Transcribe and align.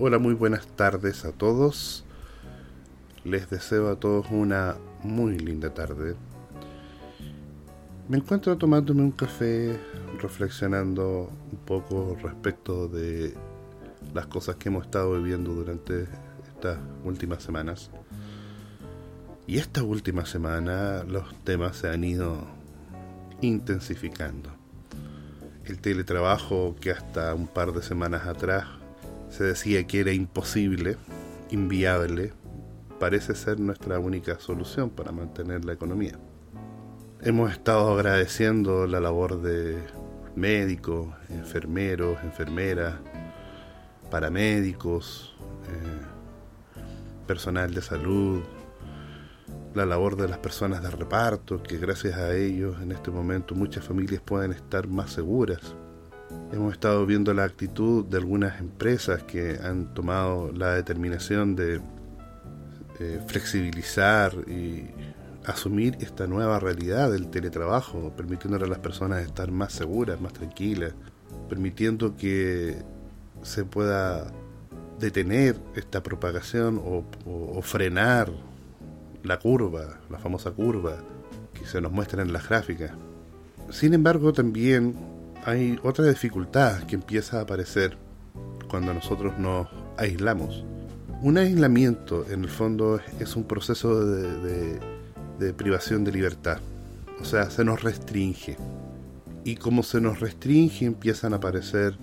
Hola, 0.00 0.20
muy 0.20 0.34
buenas 0.34 0.64
tardes 0.64 1.24
a 1.24 1.32
todos. 1.32 2.04
Les 3.24 3.50
deseo 3.50 3.88
a 3.90 3.96
todos 3.96 4.28
una 4.30 4.76
muy 5.02 5.36
linda 5.36 5.74
tarde. 5.74 6.14
Me 8.08 8.18
encuentro 8.18 8.56
tomándome 8.56 9.02
un 9.02 9.10
café, 9.10 9.76
reflexionando 10.22 11.32
un 11.50 11.58
poco 11.64 12.16
respecto 12.22 12.86
de 12.86 13.34
las 14.14 14.28
cosas 14.28 14.54
que 14.54 14.68
hemos 14.68 14.84
estado 14.84 15.20
viviendo 15.20 15.52
durante 15.52 16.06
estas 16.46 16.78
últimas 17.02 17.42
semanas. 17.42 17.90
Y 19.48 19.58
esta 19.58 19.82
última 19.82 20.26
semana 20.26 21.02
los 21.08 21.34
temas 21.42 21.76
se 21.76 21.88
han 21.88 22.04
ido 22.04 22.46
intensificando. 23.40 24.50
El 25.64 25.80
teletrabajo 25.80 26.76
que 26.80 26.92
hasta 26.92 27.34
un 27.34 27.48
par 27.48 27.72
de 27.72 27.82
semanas 27.82 28.28
atrás 28.28 28.77
se 29.30 29.44
decía 29.44 29.86
que 29.86 30.00
era 30.00 30.12
imposible, 30.12 30.96
inviable, 31.50 32.32
parece 32.98 33.34
ser 33.34 33.60
nuestra 33.60 33.98
única 33.98 34.38
solución 34.38 34.90
para 34.90 35.12
mantener 35.12 35.64
la 35.64 35.72
economía. 35.72 36.18
Hemos 37.20 37.52
estado 37.52 37.94
agradeciendo 37.94 38.86
la 38.86 39.00
labor 39.00 39.42
de 39.42 39.76
médicos, 40.34 41.08
enfermeros, 41.30 42.18
enfermeras, 42.22 42.94
paramédicos, 44.10 45.36
eh, 45.68 46.76
personal 47.26 47.74
de 47.74 47.82
salud, 47.82 48.42
la 49.74 49.84
labor 49.84 50.16
de 50.16 50.28
las 50.28 50.38
personas 50.38 50.82
de 50.82 50.90
reparto, 50.90 51.62
que 51.62 51.76
gracias 51.76 52.16
a 52.16 52.34
ellos 52.34 52.80
en 52.80 52.92
este 52.92 53.10
momento 53.10 53.54
muchas 53.54 53.84
familias 53.84 54.22
pueden 54.22 54.52
estar 54.52 54.88
más 54.88 55.12
seguras. 55.12 55.74
Hemos 56.52 56.72
estado 56.72 57.04
viendo 57.06 57.32
la 57.34 57.44
actitud 57.44 58.04
de 58.04 58.18
algunas 58.18 58.60
empresas 58.60 59.22
que 59.22 59.58
han 59.62 59.94
tomado 59.94 60.52
la 60.52 60.74
determinación 60.74 61.56
de 61.56 61.80
eh, 63.00 63.20
flexibilizar 63.26 64.32
y 64.46 64.86
asumir 65.44 65.96
esta 66.00 66.26
nueva 66.26 66.58
realidad 66.58 67.10
del 67.10 67.28
teletrabajo, 67.28 68.12
permitiéndole 68.16 68.64
a 68.64 68.68
las 68.68 68.78
personas 68.78 69.24
estar 69.24 69.50
más 69.50 69.72
seguras, 69.72 70.20
más 70.20 70.32
tranquilas, 70.32 70.92
permitiendo 71.48 72.16
que 72.16 72.76
se 73.42 73.64
pueda 73.64 74.30
detener 74.98 75.56
esta 75.74 76.02
propagación 76.02 76.82
o 76.84 77.62
frenar 77.62 78.30
la 79.22 79.38
curva, 79.38 80.00
la 80.10 80.18
famosa 80.18 80.50
curva 80.50 80.96
que 81.54 81.66
se 81.66 81.80
nos 81.80 81.92
muestra 81.92 82.22
en 82.22 82.32
las 82.32 82.48
gráficas. 82.48 82.92
Sin 83.70 83.94
embargo, 83.94 84.32
también 84.32 84.96
hay 85.44 85.78
otra 85.82 86.06
dificultad 86.06 86.82
que 86.84 86.94
empieza 86.94 87.38
a 87.38 87.42
aparecer 87.42 87.96
cuando 88.68 88.92
nosotros 88.94 89.38
nos 89.38 89.68
aislamos. 89.96 90.64
Un 91.22 91.38
aislamiento, 91.38 92.26
en 92.30 92.44
el 92.44 92.50
fondo, 92.50 93.00
es 93.18 93.34
un 93.34 93.44
proceso 93.44 94.04
de, 94.04 94.78
de 95.38 95.54
privación 95.54 96.04
de 96.04 96.12
libertad. 96.12 96.58
O 97.20 97.24
sea, 97.24 97.50
se 97.50 97.64
nos 97.64 97.82
restringe. 97.82 98.56
Y 99.44 99.56
como 99.56 99.82
se 99.82 100.00
nos 100.00 100.20
restringe, 100.20 100.84
empiezan 100.84 101.32
a 101.32 101.36
aparecer 101.36 101.96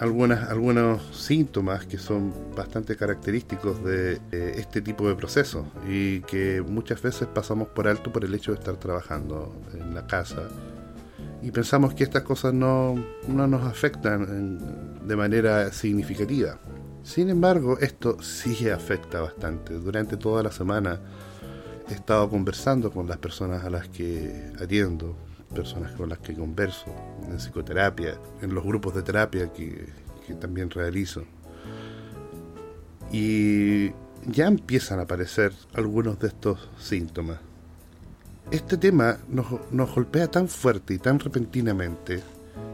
algunas, 0.00 0.48
algunos 0.48 1.02
síntomas 1.14 1.86
que 1.86 1.98
son 1.98 2.32
bastante 2.56 2.96
característicos 2.96 3.84
de 3.84 4.18
este 4.32 4.80
tipo 4.80 5.06
de 5.06 5.14
procesos 5.14 5.66
y 5.86 6.20
que 6.22 6.62
muchas 6.62 7.02
veces 7.02 7.28
pasamos 7.28 7.68
por 7.68 7.86
alto 7.86 8.10
por 8.10 8.24
el 8.24 8.34
hecho 8.34 8.52
de 8.52 8.58
estar 8.58 8.76
trabajando 8.76 9.54
en 9.74 9.94
la 9.94 10.06
casa 10.06 10.48
y 11.42 11.50
pensamos 11.50 11.94
que 11.94 12.04
estas 12.04 12.22
cosas 12.22 12.52
no, 12.52 12.94
no 13.28 13.46
nos 13.46 13.62
afectan 13.64 15.06
de 15.06 15.16
manera 15.16 15.72
significativa. 15.72 16.58
Sin 17.02 17.30
embargo, 17.30 17.78
esto 17.78 18.22
sí 18.22 18.68
afecta 18.68 19.20
bastante. 19.20 19.74
Durante 19.74 20.16
toda 20.16 20.42
la 20.42 20.52
semana 20.52 21.00
he 21.88 21.94
estado 21.94 22.28
conversando 22.28 22.90
con 22.90 23.08
las 23.08 23.18
personas 23.18 23.64
a 23.64 23.70
las 23.70 23.88
que 23.88 24.52
atiendo, 24.60 25.16
personas 25.54 25.92
con 25.92 26.08
las 26.08 26.18
que 26.18 26.34
converso, 26.34 26.94
en 27.28 27.38
psicoterapia, 27.38 28.18
en 28.42 28.54
los 28.54 28.64
grupos 28.64 28.94
de 28.94 29.02
terapia 29.02 29.52
que, 29.52 29.88
también 30.40 30.70
realizo. 30.70 31.24
Y 33.10 33.88
ya 34.24 34.46
empiezan 34.46 35.00
a 35.00 35.02
aparecer 35.02 35.52
algunos 35.74 36.20
de 36.20 36.28
estos 36.28 36.70
síntomas. 36.78 37.40
Este 38.50 38.76
tema 38.76 39.18
nos, 39.28 39.46
nos 39.70 39.94
golpea 39.94 40.28
tan 40.28 40.48
fuerte 40.48 40.94
y 40.94 40.98
tan 40.98 41.18
repentinamente 41.18 42.20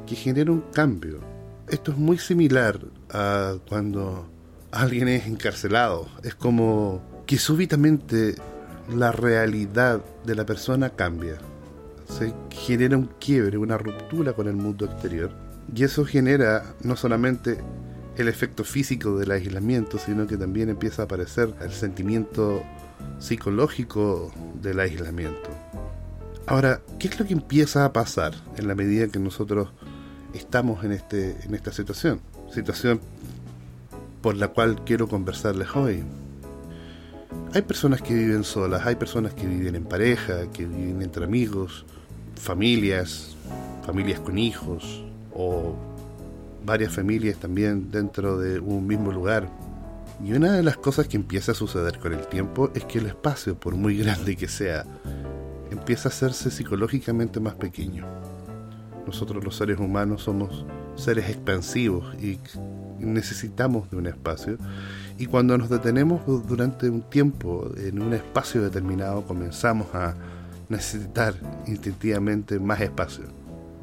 que 0.07 0.17
genera 0.17 0.51
un 0.51 0.63
cambio. 0.73 1.21
Esto 1.69 1.91
es 1.93 1.99
muy 1.99 2.19
similar 2.19 2.79
a 3.11 3.57
cuando 3.69 4.29
alguien 4.71 5.09
es 5.09 5.27
encarcelado. 5.27 6.09
Es 6.23 6.35
como 6.35 7.03
que 7.27 7.39
súbitamente 7.39 8.37
la 8.95 9.13
realidad 9.13 10.03
de 10.25 10.35
la 10.35 10.47
persona 10.47 10.91
cambia 10.91 11.39
se 12.09 12.33
genera 12.51 12.97
un 12.97 13.11
quiebre, 13.19 13.59
una 13.59 13.79
ruptura 13.79 14.33
con 14.33 14.49
el 14.49 14.57
mundo 14.57 14.87
exterior. 14.87 15.31
Y 15.75 15.85
eso 15.85 16.05
genera 16.05 16.75
no 16.83 16.97
solamente 16.97 17.59
el 18.17 18.29
efecto 18.29 18.65
físico 18.65 19.19
del 19.19 19.33
aislamiento, 19.33 19.99
sino 19.99 20.27
que 20.27 20.37
también 20.37 20.69
empieza 20.69 21.03
a 21.03 21.05
aparecer 21.07 21.53
el 21.61 21.73
sentimiento 21.73 22.63
psicológico 23.19 24.33
del 24.63 24.81
aislamiento. 24.81 25.51
Ahora, 26.47 26.81
¿qué 26.99 27.09
es 27.09 27.19
lo 27.19 27.27
que 27.27 27.33
empieza 27.33 27.85
a 27.85 27.93
pasar 27.93 28.35
en 28.57 28.69
la 28.69 28.75
medida 28.75 29.09
que 29.09 29.19
nosotros 29.19 29.69
estamos 30.33 30.85
en, 30.85 30.93
este, 30.93 31.37
en 31.45 31.55
esta 31.55 31.73
situación? 31.73 32.21
Situación 32.53 33.01
por 34.23 34.37
la 34.37 34.49
cual 34.49 34.83
quiero 34.85 35.09
conversarles 35.09 35.69
hoy. 35.75 36.03
Hay 37.53 37.63
personas 37.63 38.03
que 38.03 38.15
viven 38.15 38.45
solas, 38.45 38.87
hay 38.87 38.97
personas 38.97 39.35
que 39.35 39.47
viven 39.47 39.75
en 39.75 39.85
pareja, 39.85 40.51
que 40.53 40.67
viven 40.67 41.03
entre 41.03 41.25
amigos, 41.25 41.85
familias, 42.35 43.37
familias 43.85 44.21
con 44.21 44.39
hijos 44.39 45.05
o 45.35 45.75
varias 46.65 46.93
familias 46.93 47.39
también 47.39 47.91
dentro 47.91 48.39
de 48.39 48.59
un 48.59 48.87
mismo 48.87 49.13
lugar. 49.13 49.49
Y 50.25 50.33
una 50.33 50.53
de 50.53 50.63
las 50.63 50.77
cosas 50.77 51.09
que 51.09 51.17
empieza 51.17 51.53
a 51.53 51.55
suceder 51.55 51.99
con 51.99 52.13
el 52.13 52.27
tiempo 52.27 52.71
es 52.75 52.85
que 52.85 52.99
el 52.99 53.07
espacio, 53.07 53.59
por 53.59 53.75
muy 53.75 53.99
grande 53.99 54.37
que 54.37 54.49
sea, 54.49 54.85
empieza 55.71 56.09
a 56.09 56.13
hacerse 56.13 56.51
psicológicamente 56.51 57.39
más 57.39 57.55
pequeño. 57.55 58.07
Nosotros 59.07 59.45
los 59.45 59.57
seres 59.57 59.79
humanos 59.79 60.23
somos 60.23 60.65
seres 60.97 61.29
expansivos 61.29 62.15
y 62.21 62.39
necesitamos 62.99 63.91
de 63.91 63.97
un 63.99 64.07
espacio. 64.07 64.57
Y 65.19 65.27
cuando 65.27 65.57
nos 65.59 65.69
detenemos 65.69 66.23
durante 66.47 66.89
un 66.89 67.03
tiempo 67.03 67.71
en 67.77 68.03
un 68.03 68.15
espacio 68.15 68.63
determinado, 68.63 69.23
comenzamos 69.23 69.95
a 69.95 70.17
necesitar 70.69 71.35
instintivamente 71.67 72.59
más 72.59 72.81
espacio. 72.81 73.25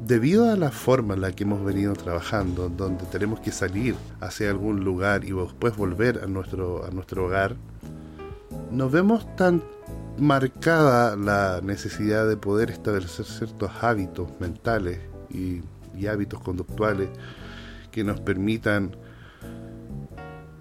Debido 0.06 0.52
a 0.52 0.56
la 0.56 0.70
forma 0.70 1.14
en 1.14 1.22
la 1.22 1.32
que 1.32 1.44
hemos 1.44 1.64
venido 1.64 1.94
trabajando, 1.94 2.68
donde 2.68 3.06
tenemos 3.06 3.40
que 3.40 3.50
salir 3.50 3.94
hacia 4.20 4.50
algún 4.50 4.84
lugar 4.84 5.24
y 5.24 5.30
después 5.30 5.74
volver 5.78 6.20
a 6.22 6.26
nuestro, 6.26 6.84
a 6.84 6.90
nuestro 6.90 7.24
hogar, 7.24 7.56
nos 8.70 8.92
vemos 8.92 9.34
tan 9.36 9.62
marcada 10.18 11.16
la 11.16 11.62
necesidad 11.62 12.28
de 12.28 12.36
poder 12.36 12.70
establecer 12.70 13.24
ciertos 13.24 13.70
hábitos 13.80 14.28
mentales 14.40 15.00
y, 15.30 15.62
hábitos 16.06 16.40
conductuales 16.40 17.08
que 17.90 18.04
nos 18.04 18.20
permitan 18.20 18.94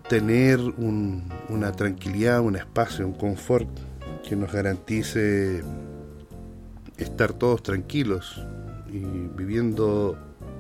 tener 0.07 0.57
una 0.61 1.71
tranquilidad, 1.73 2.39
un 2.39 2.55
espacio, 2.55 3.05
un 3.05 3.13
confort 3.13 3.67
que 4.25 4.37
nos 4.37 4.53
garantice 4.53 5.63
estar 6.97 7.33
todos 7.33 7.61
tranquilos 7.61 8.41
y 8.93 9.29
viviendo 9.35 10.15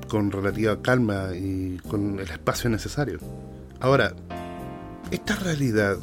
con 0.09 0.31
relativa 0.31 0.81
calma 0.81 1.35
y 1.35 1.77
con 1.87 2.19
el 2.19 2.29
espacio 2.29 2.69
necesario. 2.69 3.19
Ahora, 3.79 4.13
esta 5.11 5.35
realidad 5.35 5.97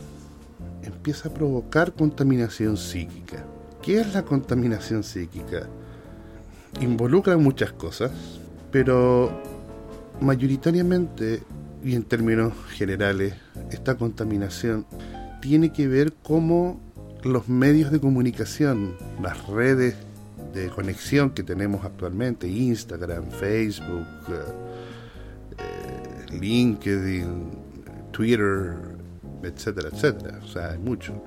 empieza 0.83 1.29
a 1.29 1.35
provocar 1.35 1.93
contaminación 1.93 2.77
psíquica. 2.77 3.45
¿Qué 3.83 4.01
es 4.01 4.15
la 4.15 4.25
contaminación 4.25 5.03
psíquica? 5.03 5.67
Involucra 6.81 7.37
muchas 7.37 7.73
cosas, 7.73 8.13
pero 8.71 9.31
mayoritariamente 10.21 11.43
y 11.83 11.95
en 11.95 12.05
términos 12.05 12.53
generales, 12.71 13.35
esta 13.71 13.97
contaminación 13.97 14.87
tiene 15.41 15.73
que 15.73 15.89
ver 15.89 16.13
cómo 16.23 16.81
los 17.25 17.49
medios 17.49 17.91
de 17.91 18.01
comunicación, 18.01 18.97
las 19.23 19.47
redes 19.49 19.97
de 20.53 20.69
conexión 20.69 21.31
que 21.31 21.43
tenemos 21.43 21.85
actualmente, 21.85 22.49
Instagram, 22.49 23.31
Facebook, 23.31 24.07
eh, 24.29 25.59
eh, 25.59 26.39
LinkedIn, 26.39 27.51
Twitter, 28.11 28.77
etcétera, 29.43 29.89
etcétera. 29.93 30.41
O 30.43 30.49
sea, 30.49 30.71
hay 30.71 30.79
mucho. 30.79 31.23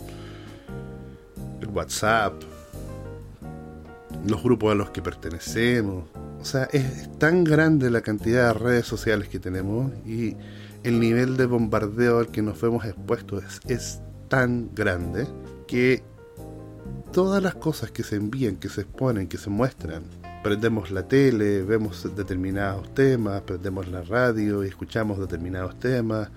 El 1.62 1.70
WhatsApp, 1.70 2.34
los 4.28 4.44
grupos 4.44 4.72
a 4.72 4.76
los 4.76 4.90
que 4.90 5.02
pertenecemos. 5.02 6.06
O 6.40 6.46
sea, 6.46 6.66
es 6.74 7.10
tan 7.20 7.44
grande 7.44 7.90
la 7.90 8.02
cantidad 8.02 8.48
de 8.48 8.60
redes 8.60 8.86
sociales 8.86 9.30
que 9.30 9.40
tenemos 9.40 9.92
y 10.06 10.36
el 10.84 11.00
nivel 11.00 11.38
de 11.38 11.46
bombardeo 11.46 12.20
al 12.20 12.28
que 12.28 12.42
nos 12.42 12.60
vemos 12.60 12.86
expuestos 12.86 13.44
es, 13.44 13.60
es 13.68 14.02
tan 14.28 14.70
grande 14.76 15.26
que 15.68 16.04
todas 17.12 17.42
las 17.42 17.56
cosas 17.56 17.92
que 17.92 18.04
se 18.04 18.16
envían, 18.16 18.56
que 18.58 18.70
se 18.70 18.82
exponen, 18.82 19.28
que 19.28 19.38
se 19.38 19.50
muestran, 19.50 20.04
prendemos 20.44 20.92
la 20.92 21.08
tele, 21.08 21.64
vemos 21.64 22.16
determinados 22.16 22.94
temas, 22.94 23.42
prendemos 23.42 23.88
la 23.88 24.02
radio 24.02 24.64
y 24.64 24.68
escuchamos 24.68 25.20
determinados 25.20 25.80
temas, 25.80 26.30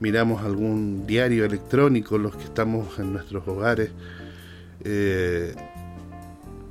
miramos 0.00 0.42
algún 0.42 1.06
diario 1.06 1.44
electrónico, 1.44 2.16
los 2.18 2.36
que 2.36 2.44
estamos 2.44 2.98
en 2.98 3.12
nuestros 3.12 3.46
hogares, 3.46 3.90
eh, 4.84 5.54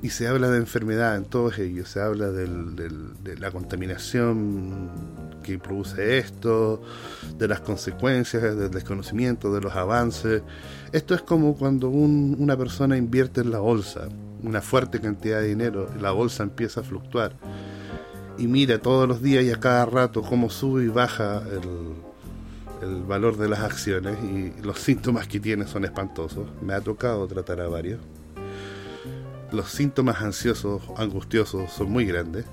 y 0.01 0.09
se 0.09 0.27
habla 0.27 0.49
de 0.49 0.57
enfermedad 0.57 1.15
en 1.15 1.25
todos 1.25 1.59
ellos, 1.59 1.89
se 1.89 2.01
habla 2.01 2.31
de 2.31 3.37
la 3.37 3.51
contaminación 3.51 4.89
que 5.43 5.59
produce 5.59 6.17
esto, 6.17 6.81
de 7.37 7.47
las 7.47 7.59
consecuencias, 7.59 8.41
del 8.41 8.71
desconocimiento, 8.71 9.53
de 9.53 9.61
los 9.61 9.75
avances. 9.75 10.41
Esto 10.91 11.13
es 11.13 11.21
como 11.21 11.55
cuando 11.55 11.89
una 11.89 12.57
persona 12.57 12.97
invierte 12.97 13.41
en 13.41 13.51
la 13.51 13.59
bolsa 13.59 14.07
una 14.41 14.61
fuerte 14.61 14.99
cantidad 14.99 15.39
de 15.39 15.47
dinero, 15.47 15.89
la 16.01 16.11
bolsa 16.11 16.43
empieza 16.43 16.81
a 16.81 16.83
fluctuar 16.83 17.33
y 18.37 18.47
mira 18.47 18.77
todos 18.79 19.07
los 19.07 19.21
días 19.21 19.43
y 19.45 19.51
a 19.51 19.59
cada 19.59 19.85
rato 19.85 20.21
cómo 20.21 20.49
sube 20.49 20.83
y 20.83 20.87
baja 20.87 21.41
el, 21.49 22.89
el 22.89 23.03
valor 23.03 23.37
de 23.37 23.47
las 23.47 23.59
acciones 23.59 24.17
y 24.21 24.61
los 24.61 24.79
síntomas 24.79 25.27
que 25.27 25.39
tiene 25.39 25.65
son 25.65 25.85
espantosos. 25.85 26.47
Me 26.61 26.73
ha 26.73 26.81
tocado 26.81 27.25
tratar 27.27 27.61
a 27.61 27.69
varios 27.69 28.01
los 29.53 29.69
síntomas 29.69 30.21
ansiosos, 30.21 30.81
angustiosos 30.97 31.71
son 31.71 31.91
muy 31.91 32.05
grandes. 32.05 32.45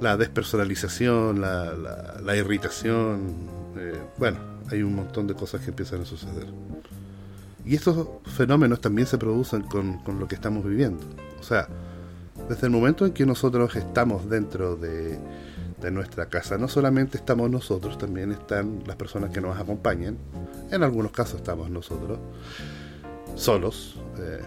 La 0.00 0.16
despersonalización, 0.16 1.40
la, 1.40 1.74
la, 2.22 2.36
irritación, 2.36 3.34
eh, 3.76 4.00
bueno, 4.16 4.38
hay 4.70 4.82
un 4.82 4.94
montón 4.94 5.26
de 5.26 5.34
cosas 5.34 5.60
que 5.60 5.70
empiezan 5.70 6.02
a 6.02 6.04
suceder. 6.04 6.46
Y 7.64 7.74
estos 7.74 8.06
fenómenos 8.36 8.80
también 8.80 9.06
se 9.06 9.18
producen 9.18 9.62
con, 9.62 9.98
con, 9.98 10.20
lo 10.20 10.28
que 10.28 10.36
estamos 10.36 10.64
viviendo. 10.64 11.04
O 11.38 11.42
sea, 11.42 11.68
desde 12.48 12.66
el 12.66 12.72
momento 12.72 13.04
en 13.04 13.12
que 13.12 13.26
nosotros 13.26 13.74
estamos 13.76 14.30
dentro 14.30 14.76
de, 14.76 15.18
de 15.80 15.90
nuestra 15.90 16.26
casa, 16.26 16.56
no 16.58 16.68
solamente 16.68 17.18
estamos 17.18 17.50
nosotros, 17.50 17.98
también 17.98 18.32
están 18.32 18.84
las 18.86 18.96
personas 18.96 19.30
que 19.30 19.40
nos 19.40 19.58
acompañan. 19.58 20.16
En 20.70 20.82
algunos 20.82 21.12
casos 21.12 21.36
estamos 21.36 21.70
nosotros 21.70 22.18
solos. 23.34 23.96
Eh, 24.18 24.42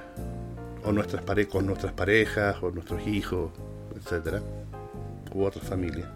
o 0.83 0.91
nuestras 0.91 1.23
pare 1.23 1.47
con 1.47 1.65
nuestras 1.65 1.93
parejas, 1.93 2.57
o 2.61 2.71
nuestros 2.71 3.05
hijos, 3.07 3.51
etcétera, 3.95 4.41
u 5.33 5.43
otras 5.43 5.67
familias. 5.67 6.09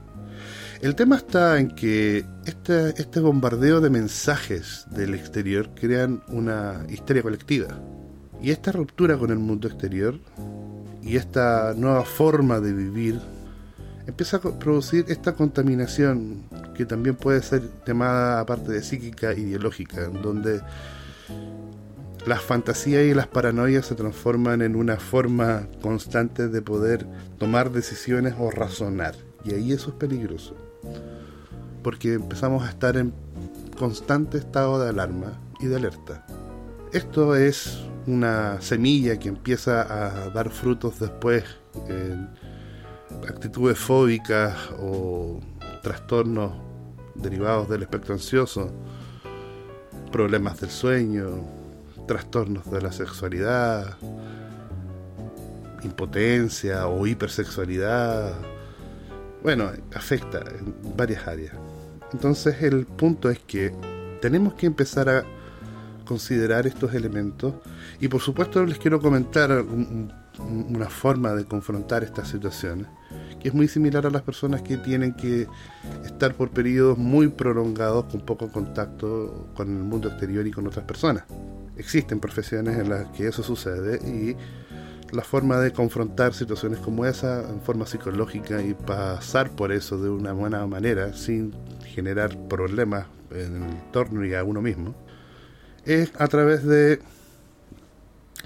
El 0.82 0.96
tema 0.96 1.16
está 1.16 1.60
en 1.60 1.70
que 1.70 2.26
este, 2.46 2.90
este 3.02 3.20
bombardeo 3.20 3.82
de 3.82 3.90
mensajes 3.90 4.86
del 4.92 5.14
exterior 5.14 5.70
crean 5.74 6.22
una 6.28 6.86
histeria 6.90 7.24
colectiva. 7.24 7.68
Y 8.42 8.52
esta 8.52 8.72
ruptura 8.72 9.18
con 9.18 9.32
el 9.32 9.40
mundo 9.40 9.68
exterior 9.68 10.20
y 11.02 11.16
esta 11.16 11.74
nueva 11.76 12.04
forma 12.04 12.60
de 12.60 12.74
vivir 12.74 13.20
empieza 14.06 14.38
a 14.38 14.60
producir 14.60 15.06
esta 15.08 15.34
contaminación 15.34 16.44
que 16.76 16.86
también 16.86 17.16
puede 17.16 17.42
ser 17.42 17.64
llamada 17.88 18.42
aparte 18.42 18.72
de 18.72 18.84
psíquica 18.84 19.34
ideológica, 19.34 20.08
donde 20.08 20.62
las 22.26 22.42
fantasías 22.42 23.04
y 23.04 23.14
las 23.14 23.28
paranoias 23.28 23.86
se 23.86 23.96
transforman 23.96 24.62
en 24.62 24.76
una 24.76 24.98
forma 24.98 25.68
constante 25.82 26.48
de 26.48 26.62
poder 26.62 27.06
tomar 27.38 27.72
decisiones 27.72 28.34
o 28.40 28.50
razonar. 28.50 29.16
Y 29.44 29.54
ahí 29.54 29.72
eso 29.72 29.92
es 29.92 29.96
peligroso. 29.96 30.56
Porque 31.84 32.14
empezamos 32.14 32.64
a 32.64 32.70
estar 32.70 32.98
en 32.98 33.14
constante 33.78 34.40
estado 34.40 34.82
de 34.82 34.90
alarma 34.90 35.40
y 35.60 35.68
de 35.68 35.76
alerta. 35.76 36.26
Esto 36.94 37.36
es 37.36 37.80
una 38.08 38.60
semilla 38.62 39.20
que 39.20 39.30
empieza 39.30 39.82
a 39.82 40.30
dar 40.30 40.50
frutos 40.50 41.00
después 41.00 41.44
en 41.88 42.30
actitudes 43.28 43.78
fóbicas 43.78 44.56
o 44.80 45.40
trastornos 45.84 46.54
derivados 47.16 47.70
del 47.70 47.84
espectro 47.84 48.14
ansioso, 48.16 48.72
problemas 50.12 50.60
del 50.60 50.70
sueño, 50.70 51.65
trastornos 52.08 52.70
de 52.72 52.82
la 52.82 52.92
sexualidad, 52.92 53.98
impotencia 55.84 56.88
o 56.88 57.06
hipersexualidad. 57.08 58.34
Bueno, 59.44 59.72
afecta 59.94 60.40
en 60.40 60.76
varias 60.96 61.28
áreas. 61.28 61.56
Entonces 62.14 62.62
el 62.62 62.86
punto 62.86 63.30
es 63.30 63.40
que 63.40 63.74
tenemos 64.22 64.54
que 64.54 64.66
empezar 64.66 65.10
a 65.10 65.24
considerar 66.06 66.68
estos 66.68 66.94
elementos 66.94 67.56
y 68.00 68.08
por 68.08 68.22
supuesto 68.22 68.64
les 68.66 68.78
quiero 68.78 69.02
comentar 69.02 69.66
una 70.40 70.90
forma 70.90 71.34
de 71.34 71.46
confrontar 71.46 72.04
estas 72.04 72.30
situaciones 72.30 72.88
que 73.40 73.50
es 73.50 73.54
muy 73.54 73.68
similar 73.68 74.06
a 74.06 74.10
las 74.10 74.22
personas 74.22 74.62
que 74.62 74.78
tienen 74.78 75.14
que 75.14 75.48
estar 76.04 76.36
por 76.36 76.52
periodos 76.52 76.98
muy 76.98 77.28
prolongados 77.28 78.06
con 78.06 78.22
poco 78.22 78.52
contacto 78.52 79.50
con 79.56 79.68
el 79.68 79.84
mundo 79.84 80.10
exterior 80.10 80.46
y 80.46 80.52
con 80.52 80.68
otras 80.68 80.86
personas 80.86 81.24
existen 81.78 82.20
profesiones 82.20 82.78
en 82.78 82.90
las 82.90 83.08
que 83.10 83.28
eso 83.28 83.44
sucede 83.44 83.98
y 84.08 84.36
la 85.12 85.24
forma 85.24 85.60
de 85.60 85.72
confrontar 85.72 86.34
situaciones 86.34 86.80
como 86.80 87.06
esa 87.06 87.48
en 87.50 87.62
forma 87.62 87.86
psicológica 87.86 88.62
y 88.62 88.74
pasar 88.74 89.52
por 89.52 89.72
eso 89.72 90.02
de 90.02 90.10
una 90.10 90.34
buena 90.34 90.66
manera 90.68 91.14
sin 91.14 91.54
generar 91.94 92.38
problemas 92.48 93.08
en 93.32 93.64
el 93.64 93.70
entorno 93.70 94.26
y 94.26 94.34
a 94.34 94.44
uno 94.44 94.62
mismo 94.62 94.96
es 95.86 96.12
a 96.18 96.28
través 96.28 96.66
de 96.66 97.00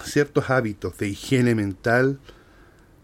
ciertos 0.04 0.50
hábitos 0.50 0.98
de 0.98 1.08
higiene 1.08 1.56
mental, 1.56 2.20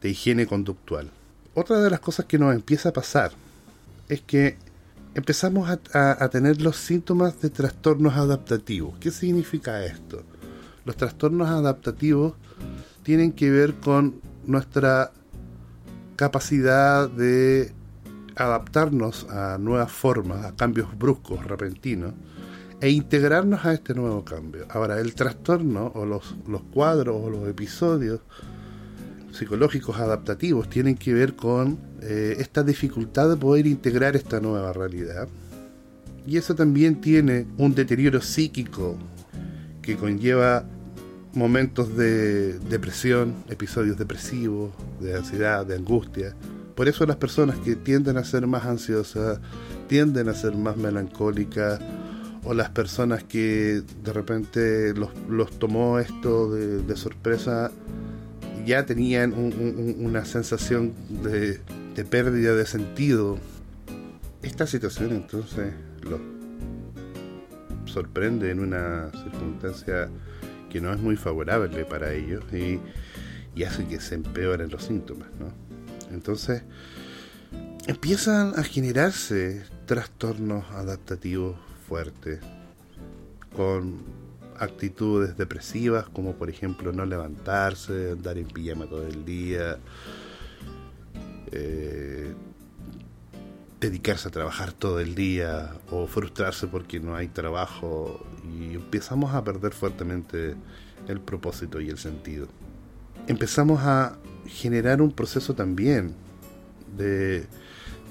de 0.01 0.09
higiene 0.09 0.45
conductual. 0.45 1.11
Otra 1.53 1.79
de 1.79 1.89
las 1.89 1.99
cosas 1.99 2.25
que 2.25 2.37
nos 2.37 2.53
empieza 2.53 2.89
a 2.89 2.93
pasar 2.93 3.31
es 4.09 4.21
que 4.21 4.57
empezamos 5.15 5.69
a, 5.93 6.29
tener 6.29 6.61
los 6.61 6.75
síntomas 6.75 7.41
de 7.41 7.49
trastornos 7.49 8.15
adaptativos. 8.15 8.97
¿Qué 8.99 9.11
significa 9.11 9.83
esto? 9.85 10.23
Los 10.83 10.97
trastornos 10.97 11.49
adaptativos 11.49 12.33
tienen 13.01 13.31
que 13.31 13.49
ver 13.49 13.75
con 13.75 14.21
nuestra 14.45 15.11
capacidad 16.17 17.09
de 17.09 17.73
adaptarnos 18.35 19.25
a 19.29 19.57
nuevas 19.57 19.91
formas, 19.91 20.45
a 20.45 20.55
cambios 20.55 20.95
bruscos, 20.97 21.45
repentinos, 21.45 22.13
e 22.81 22.89
integrarnos 22.89 23.63
a 23.63 23.73
este 23.73 23.93
nuevo 23.93 24.25
cambio. 24.25 24.65
Ahora, 24.69 24.99
el 24.99 25.15
trastorno 25.15 25.93
o 25.95 26.05
los, 26.05 26.35
los 26.45 26.61
cuadros 26.63 27.15
o 27.23 27.29
los 27.29 27.47
episodios 27.47 28.19
psicológicos 29.35 29.97
adaptativos 29.97 30.69
tienen 30.69 30.95
que 30.95 31.13
ver 31.13 31.35
con 31.35 31.77
eh, 32.01 32.35
esta 32.39 32.63
dificultad 32.63 33.29
de 33.29 33.37
poder 33.37 33.67
integrar 33.67 34.15
esta 34.15 34.39
nueva 34.39 34.73
realidad. 34.73 35.27
Y 36.25 36.37
eso 36.37 36.55
también 36.55 37.01
tiene 37.01 37.45
un 37.57 37.75
deterioro 37.75 38.21
psíquico 38.21 38.97
que 39.81 39.95
conlleva 39.95 40.65
momentos 41.33 41.95
de 41.95 42.57
depresión, 42.59 43.35
episodios 43.49 43.97
depresivos, 43.97 44.71
de 44.99 45.15
ansiedad, 45.15 45.65
de 45.65 45.75
angustia. 45.75 46.33
Por 46.73 46.87
eso 46.87 47.05
las 47.05 47.17
personas 47.17 47.57
que 47.59 47.75
tienden 47.75 48.17
a 48.17 48.23
ser 48.23 48.47
más 48.47 48.65
ansiosas, 48.65 49.39
tienden 49.87 50.29
a 50.29 50.33
ser 50.33 50.55
más 50.55 50.77
melancólicas, 50.77 51.79
o 52.43 52.53
las 52.53 52.69
personas 52.69 53.23
que 53.23 53.81
de 54.03 54.13
repente 54.13 54.93
los, 54.93 55.11
tomó 55.57 55.99
esto 55.99 56.51
de 56.51 56.95
sorpresa, 56.95 57.71
ya 58.65 58.85
tenían 58.85 59.33
una 59.33 60.25
sensación 60.25 60.93
de, 61.23 61.59
pérdida 62.05 62.55
de 62.55 62.65
sentido. 62.65 63.37
Esta 64.41 64.67
situación 64.67 65.11
entonces 65.11 65.73
los 66.01 66.19
sorprende 67.85 68.51
en 68.51 68.59
una 68.59 69.11
circunstancia 69.11 70.09
que 70.69 70.81
no 70.81 70.91
es 70.91 70.99
muy 70.99 71.15
favorable 71.15 71.85
para 71.85 72.11
ellos 72.11 72.43
y, 72.51 72.79
hace 73.63 73.85
que 73.85 74.01
se 74.01 74.15
empeoren 74.15 74.69
los 74.69 74.83
síntomas. 74.83 75.29
Entonces 76.11 76.63
empiezan 77.87 78.53
a 78.59 78.63
generarse 78.63 79.63
trastornos 79.85 80.65
adaptativos 80.71 81.55
fuertes 81.87 82.39
con 83.55 84.14
actitudes 84.59 85.37
depresivas 85.37 86.07
como 86.09 86.33
por 86.33 86.49
ejemplo 86.49 86.91
no 86.91 87.05
levantarse, 87.05 88.11
andar 88.11 88.37
en 88.37 88.47
pijama 88.47 88.85
todo 88.85 89.05
el 89.07 89.25
día, 89.25 89.77
eh, 91.51 92.33
dedicarse 93.79 94.27
a 94.27 94.31
trabajar 94.31 94.73
todo 94.73 94.99
el 94.99 95.15
día 95.15 95.75
o 95.91 96.07
frustrarse 96.07 96.67
porque 96.67 96.99
no 96.99 97.15
hay 97.15 97.27
trabajo 97.27 98.25
y 98.43 98.73
empezamos 98.73 99.33
a 99.33 99.43
perder 99.43 99.73
fuertemente 99.73 100.55
el 101.07 101.19
propósito 101.19 101.81
y 101.81 101.89
el 101.89 101.97
sentido. 101.97 102.47
Empezamos 103.27 103.81
a 103.83 104.17
generar 104.47 105.01
un 105.01 105.11
proceso 105.11 105.53
también 105.53 106.15
de 106.97 107.45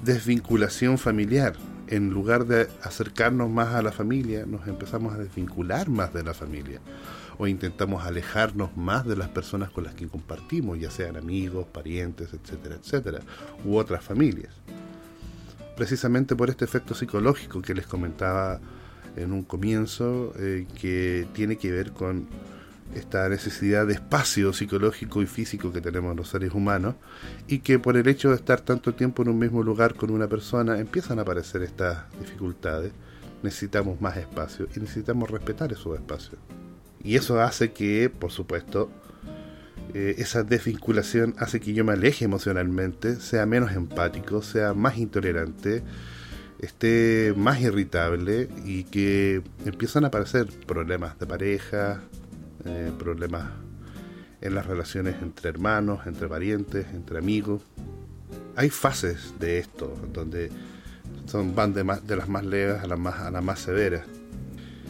desvinculación 0.05 0.99
familiar 0.99 1.55
en 1.89 2.11
lugar 2.11 2.47
de 2.47 2.69
acercarnos 2.83 3.51
más 3.51 3.75
a 3.75 3.83
la 3.83 3.93
familia, 3.93 4.47
nos 4.47 4.67
empezamos 4.67 5.15
a 5.15 5.19
desvincular 5.19 5.89
más 5.89 6.13
de 6.13 6.23
la 6.23 6.35
familia 6.35 6.81
o 7.39 7.47
intentamos 7.47 8.05
alejarnos 8.05 8.77
más 8.77 9.07
de 9.07 9.17
las 9.17 9.29
personas 9.29 9.71
con 9.71 9.85
las 9.85 9.95
que 9.95 10.07
compartimos, 10.09 10.79
ya 10.79 10.91
sean 10.91 11.17
amigos, 11.17 11.67
parientes, 11.67 12.33
etcétera, 12.33 12.77
etcétera, 12.77 13.21
u 13.65 13.77
otras 13.77 14.05
familias. 14.05 14.55
Precisamente 15.77 16.37
por 16.37 16.51
este 16.51 16.65
efecto 16.65 16.95
psicológico 16.95 17.61
que 17.61 17.75
les 17.75 17.87
comentaba 17.87 18.61
en 19.17 19.33
un 19.33 19.43
comienzo, 19.43 20.33
eh, 20.39 20.67
que 20.81 21.27
tiene 21.33 21.57
que 21.57 21.71
ver 21.73 21.93
con 21.93 22.29
esta 22.95 23.29
necesidad 23.29 23.87
de 23.87 23.95
espacio 23.95 24.53
psicológico 24.53 25.23
y 25.23 25.27
físico 25.27 25.73
que 25.73 25.81
tenemos 25.81 26.17
los 26.17 26.29
seres 26.29 26.53
humanos 26.53 26.95
y 27.49 27.59
que 27.59 27.79
por 27.79 27.97
el 27.97 28.09
hecho 28.09 28.31
de 28.31 28.37
estar 28.37 28.61
tanto 28.61 28.95
tiempo 28.95 29.23
en 29.23 29.29
un 29.29 29.39
mismo 29.39 29.63
lugar 29.63 29.95
con 29.95 30.11
una 30.11 30.29
persona 30.29 30.79
empiezan 30.79 31.19
a 31.19 31.23
aparecer 31.23 31.63
estas 31.63 32.05
dificultades. 32.19 32.93
Necesitamos 33.43 34.01
más 34.01 34.17
espacio 34.17 34.69
y 34.75 34.81
necesitamos 34.81 35.31
respetar 35.31 35.73
esos 35.73 35.97
espacios. 35.97 36.41
Y 37.03 37.17
eso 37.17 37.41
hace 37.41 37.73
que, 37.73 38.09
por 38.09 38.31
supuesto, 38.31 38.91
eh, 39.93 40.15
esa 40.19 40.43
desvinculación 40.43 41.35
hace 41.39 41.61
que 41.61 41.75
yo 41.75 41.85
me 41.85 41.93
aleje 41.93 42.25
emocionalmente, 42.25 43.17
sea 43.17 43.45
menos 43.45 43.73
empático, 43.73 44.43
sea 44.43 44.73
más 44.73 44.97
intolerante, 44.97 45.83
esté 46.59 47.35
más 47.37 47.61
irritable 47.61 48.49
y 48.65 48.85
que 48.85 49.43
empiezan 49.65 50.05
a 50.05 50.09
aparecer 50.09 50.47
problemas 50.67 51.19
de 51.19 51.27
pareja, 51.27 52.01
eh, 52.67 52.93
problemas 52.99 53.51
en 54.41 54.55
las 54.55 54.67
relaciones 54.67 55.17
entre 55.23 55.49
hermanos, 55.49 56.07
entre 56.07 56.29
parientes, 56.29 56.87
entre 56.93 57.19
amigos. 57.19 57.63
Hay 58.57 58.71
fases 58.71 59.35
de 59.41 59.59
esto, 59.59 59.95
donde 60.13 60.51
son, 61.27 61.55
van 61.55 61.73
de, 61.73 61.85
las 61.85 62.29
más 62.29 62.45
leves 62.45 62.83
a 62.83 62.87
las 62.87 62.99
más, 62.99 63.59
severas. 63.59 64.07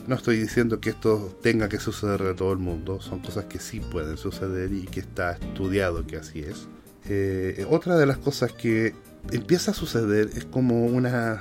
No 0.07 0.17
estoy 0.17 0.39
diciendo 0.39 0.81
que 0.81 0.91
esto 0.91 1.39
tenga 1.43 1.69
que 1.69 1.79
suceder 1.79 2.23
de 2.23 2.35
todo 2.35 2.53
el 2.53 2.59
mundo, 2.59 3.01
son 3.01 3.21
cosas 3.21 3.47
que 3.47 3.59
sí 3.59 3.81
pueden 3.81 4.19
suceder 4.19 4.73
y 4.73 4.83
que 4.83 5.01
está 5.01 5.33
estudiado 5.33 6.07
que 6.07 6.17
así 6.17 6.41
es. 6.41 6.69
Eh, 7.09 7.67
otra 7.71 7.97
de 7.97 8.07
las 8.07 8.19
cosas 8.19 8.53
que 8.53 8.95
empieza 9.31 9.71
a 9.71 9.75
suceder 9.75 10.31
es 10.35 10.45
como 10.45 10.85
una 10.85 11.41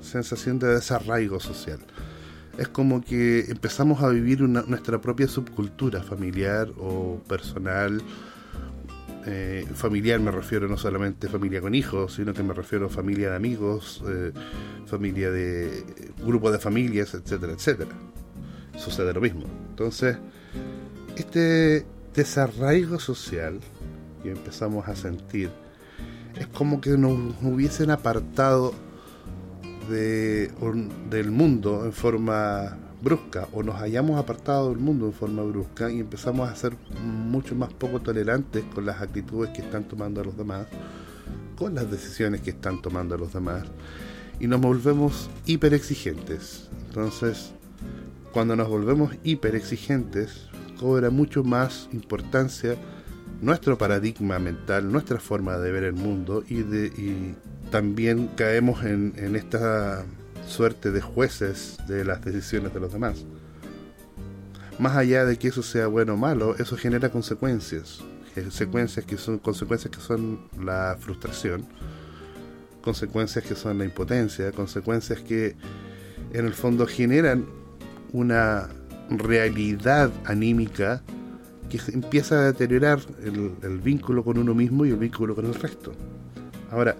sensación 0.00 0.58
de 0.58 0.68
desarraigo 0.68 1.40
social 1.40 1.80
es 2.58 2.68
como 2.68 3.02
que 3.02 3.40
empezamos 3.48 4.02
a 4.02 4.08
vivir 4.08 4.40
nuestra 4.42 5.00
propia 5.00 5.28
subcultura 5.28 6.02
familiar 6.02 6.68
o 6.78 7.20
personal. 7.28 8.02
Eh, 9.26 9.66
familiar 9.74 10.20
me 10.20 10.30
refiero 10.30 10.68
no 10.68 10.76
solamente 10.76 11.28
familia 11.28 11.60
con 11.60 11.74
hijos, 11.74 12.14
sino 12.14 12.34
que 12.34 12.42
me 12.42 12.52
refiero 12.52 12.86
a 12.86 12.88
familia 12.88 13.30
de 13.30 13.36
amigos, 13.36 14.02
eh, 14.06 14.32
familia 14.86 15.30
de 15.30 15.84
grupo 16.24 16.52
de 16.52 16.58
familias, 16.58 17.14
etcétera, 17.14 17.52
etcétera. 17.54 17.90
Sucede 18.76 19.12
lo 19.12 19.20
mismo. 19.20 19.44
Entonces, 19.70 20.18
este 21.16 21.86
desarraigo 22.14 22.98
social 22.98 23.60
que 24.22 24.30
empezamos 24.30 24.86
a 24.88 24.94
sentir 24.94 25.50
es 26.38 26.46
como 26.48 26.80
que 26.80 26.90
nos 26.90 27.18
hubiesen 27.42 27.90
apartado 27.90 28.74
de, 29.88 30.50
del 31.10 31.30
mundo 31.30 31.84
en 31.84 31.92
forma 31.92 32.78
brusca 33.02 33.48
o 33.52 33.62
nos 33.62 33.80
hayamos 33.80 34.18
apartado 34.18 34.70
del 34.70 34.78
mundo 34.78 35.06
en 35.06 35.12
forma 35.12 35.42
brusca 35.42 35.90
y 35.90 36.00
empezamos 36.00 36.48
a 36.48 36.56
ser 36.56 36.76
mucho 37.02 37.54
más 37.54 37.72
poco 37.72 38.00
tolerantes 38.00 38.64
con 38.74 38.86
las 38.86 39.00
actitudes 39.02 39.50
que 39.50 39.60
están 39.60 39.84
tomando 39.84 40.24
los 40.24 40.36
demás, 40.36 40.66
con 41.56 41.74
las 41.74 41.90
decisiones 41.90 42.40
que 42.40 42.50
están 42.50 42.80
tomando 42.80 43.16
los 43.18 43.32
demás 43.32 43.64
y 44.40 44.46
nos 44.46 44.60
volvemos 44.60 45.30
hiper 45.46 45.74
exigentes. 45.74 46.68
Entonces, 46.86 47.52
cuando 48.32 48.56
nos 48.56 48.68
volvemos 48.68 49.14
hiper 49.22 49.54
exigentes, 49.54 50.48
cobra 50.78 51.10
mucho 51.10 51.44
más 51.44 51.88
importancia 51.92 52.76
nuestro 53.40 53.76
paradigma 53.76 54.38
mental, 54.38 54.90
nuestra 54.90 55.20
forma 55.20 55.58
de 55.58 55.70
ver 55.70 55.84
el 55.84 55.92
mundo 55.92 56.42
y, 56.48 56.62
de, 56.62 56.86
y 56.86 57.34
también 57.74 58.28
caemos 58.36 58.84
en, 58.84 59.34
esta 59.34 60.04
suerte 60.46 60.92
de 60.92 61.00
jueces 61.00 61.76
de 61.88 62.04
las 62.04 62.24
decisiones 62.24 62.72
de 62.72 62.78
los 62.78 62.92
demás. 62.92 63.24
Más 64.78 64.96
allá 64.96 65.24
de 65.24 65.36
que 65.36 65.48
eso 65.48 65.64
sea 65.64 65.88
bueno 65.88 66.14
o 66.14 66.16
malo, 66.16 66.54
eso 66.56 66.76
genera 66.76 67.08
consecuencias. 67.08 67.98
Consecuencias 68.32 69.04
que 69.04 69.16
son, 69.16 69.40
consecuencias 69.40 69.92
que 69.92 70.00
son 70.00 70.46
la 70.62 70.96
frustración, 71.00 71.66
consecuencias 72.80 73.44
que 73.44 73.56
son 73.56 73.78
la 73.78 73.86
impotencia, 73.86 74.52
consecuencias 74.52 75.20
que 75.22 75.56
en 76.32 76.46
el 76.46 76.54
fondo 76.54 76.86
generan 76.86 77.44
una 78.12 78.68
realidad 79.10 80.12
anímica 80.26 81.02
que 81.68 81.80
empieza 81.92 82.38
a 82.38 82.44
deteriorar 82.44 83.00
el, 83.24 83.50
el, 83.62 83.80
vínculo 83.80 84.22
con 84.22 84.38
uno 84.38 84.54
mismo 84.54 84.86
y 84.86 84.90
el 84.90 84.96
vínculo 84.96 85.34
con 85.34 85.46
el 85.46 85.56
resto. 85.56 85.90
Ahora, 86.70 86.94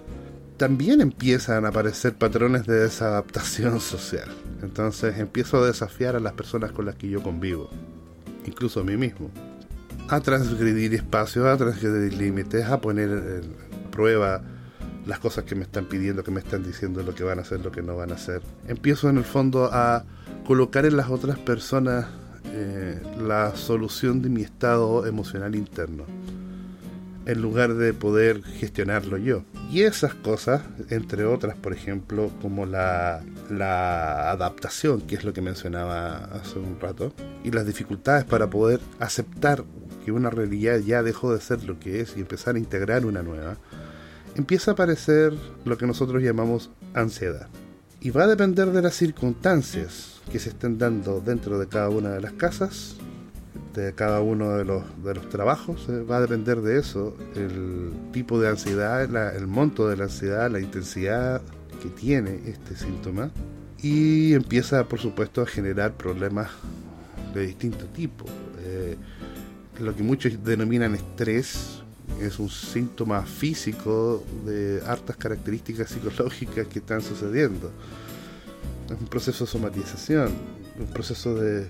también 0.57 1.01
empiezan 1.01 1.65
a 1.65 1.69
aparecer 1.69 2.15
patrones 2.15 2.67
de 2.67 2.75
desadaptación 2.75 3.81
social. 3.81 4.29
Entonces 4.63 5.19
empiezo 5.19 5.63
a 5.63 5.67
desafiar 5.67 6.17
a 6.17 6.21
las 6.21 6.33
personas 6.33 6.73
con 6.73 6.87
las 6.87 6.95
que 6.97 7.09
yo 7.09 7.23
convivo, 7.23 7.71
incluso 8.47 8.81
a 8.81 8.85
mí 8.85 8.97
mismo, 8.97 9.31
a 10.09 10.21
transgredir 10.21 10.95
espacios, 10.95 11.47
a 11.47 11.57
transgredir 11.57 12.15
límites, 12.15 12.67
a 12.67 12.81
poner 12.81 13.11
en 13.11 13.91
prueba 13.91 14.43
las 15.07 15.19
cosas 15.19 15.45
que 15.45 15.55
me 15.55 15.63
están 15.63 15.87
pidiendo, 15.87 16.25
que 16.25 16.31
me 16.31 16.41
están 16.41 16.63
diciendo 16.63 17.03
lo 17.03 17.15
que 17.15 17.25
van 17.25 17.39
a 17.39 17.43
hacer, 17.43 17.61
lo 17.61 17.71
que 17.71 17.83
no 17.83 17.97
van 17.97 18.11
a 18.11 18.15
hacer. 18.15 18.41
Empiezo 18.69 19.11
en 19.11 19.19
el 19.19 19.25
fondo 19.25 19.69
a 19.73 20.05
colocar 20.47 20.87
en 20.87 20.97
las 20.97 21.11
otras 21.11 21.39
personas 21.39 22.07
eh, 22.47 23.03
la 23.21 23.55
solución 23.57 24.23
de 24.23 24.29
mi 24.31 24.43
estado 24.43 25.07
emocional 25.07 25.55
interno 25.57 26.05
en 27.27 27.41
lugar 27.41 27.75
de 27.75 27.95
poder 27.95 28.43
gestionarlo 28.43 29.17
yo. 29.17 29.45
Y 29.71 29.83
esas 29.83 30.15
cosas, 30.15 30.63
entre 30.91 31.25
otras, 31.25 31.57
por 31.57 31.73
ejemplo, 31.73 32.31
como 32.43 32.67
la, 32.67 33.23
adaptación, 34.31 35.01
que 35.03 35.15
es 35.17 35.25
lo 35.25 35.33
que 35.33 35.41
mencionaba 35.41 36.17
hace 36.33 36.59
un 36.59 36.79
rato, 36.81 37.13
y 37.43 37.51
las 37.51 37.67
dificultades 37.67 38.25
para 38.25 38.51
poder 38.51 38.81
aceptar 39.01 39.65
que 40.05 40.13
una 40.13 40.31
realidad 40.31 40.79
ya 40.79 41.03
dejó 41.03 41.33
de 41.33 41.41
ser 41.41 41.65
lo 41.65 41.79
que 41.81 42.01
es 42.01 42.17
y 42.17 42.21
empezar 42.21 42.57
a 42.57 42.59
integrar 42.59 43.07
una 43.07 43.23
nueva, 43.23 43.57
empieza 44.37 44.73
a 44.73 44.75
aparecer 44.75 45.33
lo 45.65 45.79
que 45.79 45.87
nosotros 45.87 46.23
llamamos 46.23 46.71
ansiedad. 46.93 47.49
Y 48.01 48.11
va 48.11 48.25
a 48.25 48.29
depender 48.29 48.71
de 48.71 48.83
las 48.83 48.95
circunstancias 48.95 50.21
que 50.31 50.39
se 50.39 50.51
estén 50.51 50.77
dando 50.79 51.21
dentro 51.21 51.59
de 51.59 51.69
cada 51.69 51.89
una 51.89 52.11
de 52.11 52.21
las 52.21 52.33
casas 52.33 52.97
de 53.75 53.93
cada 53.93 54.21
uno 54.21 54.57
de 54.57 54.65
los, 54.65 54.83
de 55.03 55.15
los 55.15 55.29
trabajos. 55.29 55.87
Eh, 55.89 56.03
va 56.03 56.19
a 56.19 56.21
depender 56.21 56.61
de 56.61 56.79
eso, 56.79 57.17
el 57.35 57.93
tipo 58.13 58.41
de 58.41 58.49
ansiedad, 58.49 59.03
el 59.35 59.47
monto 59.47 59.89
de 59.89 59.97
la 59.97 60.05
ansiedad, 60.05 60.51
la 60.51 60.61
intensidad 60.61 61.43
que 61.83 61.89
tiene 61.89 62.41
este 62.47 62.77
síntoma. 62.77 63.31
Y 63.83 64.33
empieza, 64.33 64.85
por 64.89 65.01
supuesto, 65.01 65.43
a 65.43 65.47
generar 65.47 65.95
problemas 65.95 66.49
de 67.35 67.47
distinto 67.47 67.85
tipo. 67.87 68.25
Eh, 68.61 68.97
lo 69.81 69.95
que 69.95 70.03
muchos 70.03 70.43
denominan 70.43 70.95
estrés 70.95 71.83
es 72.21 72.39
un 72.39 72.49
síntoma 72.49 73.23
físico 73.23 74.25
de 74.47 74.81
hartas 74.87 75.17
características 75.17 75.91
psicológicas 75.91 76.67
que 76.69 76.79
están 76.79 77.03
sucediendo. 77.03 77.71
Es 78.87 78.99
un 78.99 79.07
proceso 79.07 79.45
de 79.45 79.51
somatización, 79.51 80.33
un 80.79 80.87
proceso 80.87 81.35
de, 81.35 81.69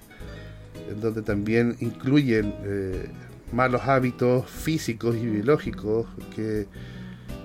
en 0.88 1.00
donde 1.00 1.22
también 1.22 1.76
incluyen 1.80 2.54
eh, 2.64 3.08
malos 3.52 3.82
hábitos 3.82 4.48
físicos 4.50 5.16
y 5.16 5.26
biológicos 5.26 6.06
que, 6.34 6.66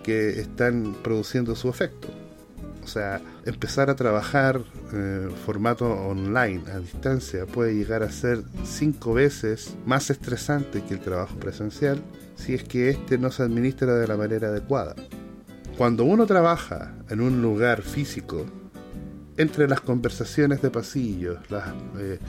que 0.04 0.40
están 0.40 0.96
produciendo 1.04 1.56
su 1.56 1.70
efecto. 1.70 2.08
O 2.84 2.88
sea, 2.88 3.22
empezar 3.46 3.90
a 3.90 3.96
trabajar 3.96 4.62
eh, 4.94 5.30
formato 5.46 5.86
online, 5.86 6.64
a 6.74 6.80
distancia, 6.80 7.46
puede 7.46 7.76
llegar 7.76 8.02
a 8.02 8.12
ser 8.12 8.42
cinco 8.64 9.14
veces 9.14 9.76
más 9.86 10.10
estresante 10.10 10.82
que 10.84 10.96
el 10.96 11.00
trabajo 11.00 11.36
presencial 11.38 12.02
si 12.36 12.54
es 12.54 12.64
que 12.64 12.90
éste 12.90 13.18
no 13.18 13.32
se 13.32 13.44
administra 13.44 13.96
de 13.96 14.08
la 14.08 14.18
manera 14.18 14.48
adecuada. 14.48 14.96
Cuando 15.78 16.04
uno 16.06 16.26
trabaja 16.26 16.96
en 17.10 17.22
un 17.22 17.42
lugar 17.42 17.82
físico, 17.82 18.46
entre 19.38 19.68
las 19.68 19.82
conversaciones 19.82 20.62
de 20.62 20.70
pasillos, 20.70 21.38
las, 21.50 21.70
eh, 21.98 22.20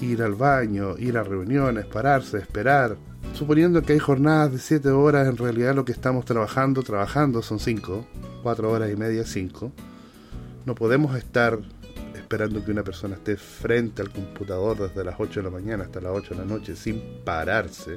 ir 0.00 0.22
al 0.22 0.34
baño, 0.34 0.96
ir 0.98 1.16
a 1.18 1.22
reuniones, 1.22 1.86
pararse, 1.86 2.38
esperar. 2.38 2.96
Suponiendo 3.34 3.82
que 3.82 3.92
hay 3.92 3.98
jornadas 3.98 4.52
de 4.52 4.58
7 4.58 4.88
horas, 4.90 5.28
en 5.28 5.36
realidad 5.36 5.74
lo 5.74 5.84
que 5.84 5.92
estamos 5.92 6.24
trabajando, 6.24 6.82
trabajando 6.82 7.42
son 7.42 7.60
5, 7.60 8.06
4 8.42 8.70
horas 8.70 8.90
y 8.90 8.96
media, 8.96 9.24
5. 9.24 9.72
No 10.66 10.74
podemos 10.74 11.16
estar 11.16 11.58
esperando 12.14 12.64
que 12.64 12.70
una 12.70 12.84
persona 12.84 13.16
esté 13.16 13.36
frente 13.36 14.02
al 14.02 14.10
computador 14.10 14.78
desde 14.78 15.04
las 15.04 15.16
8 15.18 15.40
de 15.40 15.44
la 15.44 15.50
mañana 15.50 15.84
hasta 15.84 16.00
las 16.00 16.12
8 16.12 16.34
de 16.34 16.40
la 16.40 16.46
noche 16.46 16.76
sin 16.76 17.00
pararse. 17.24 17.96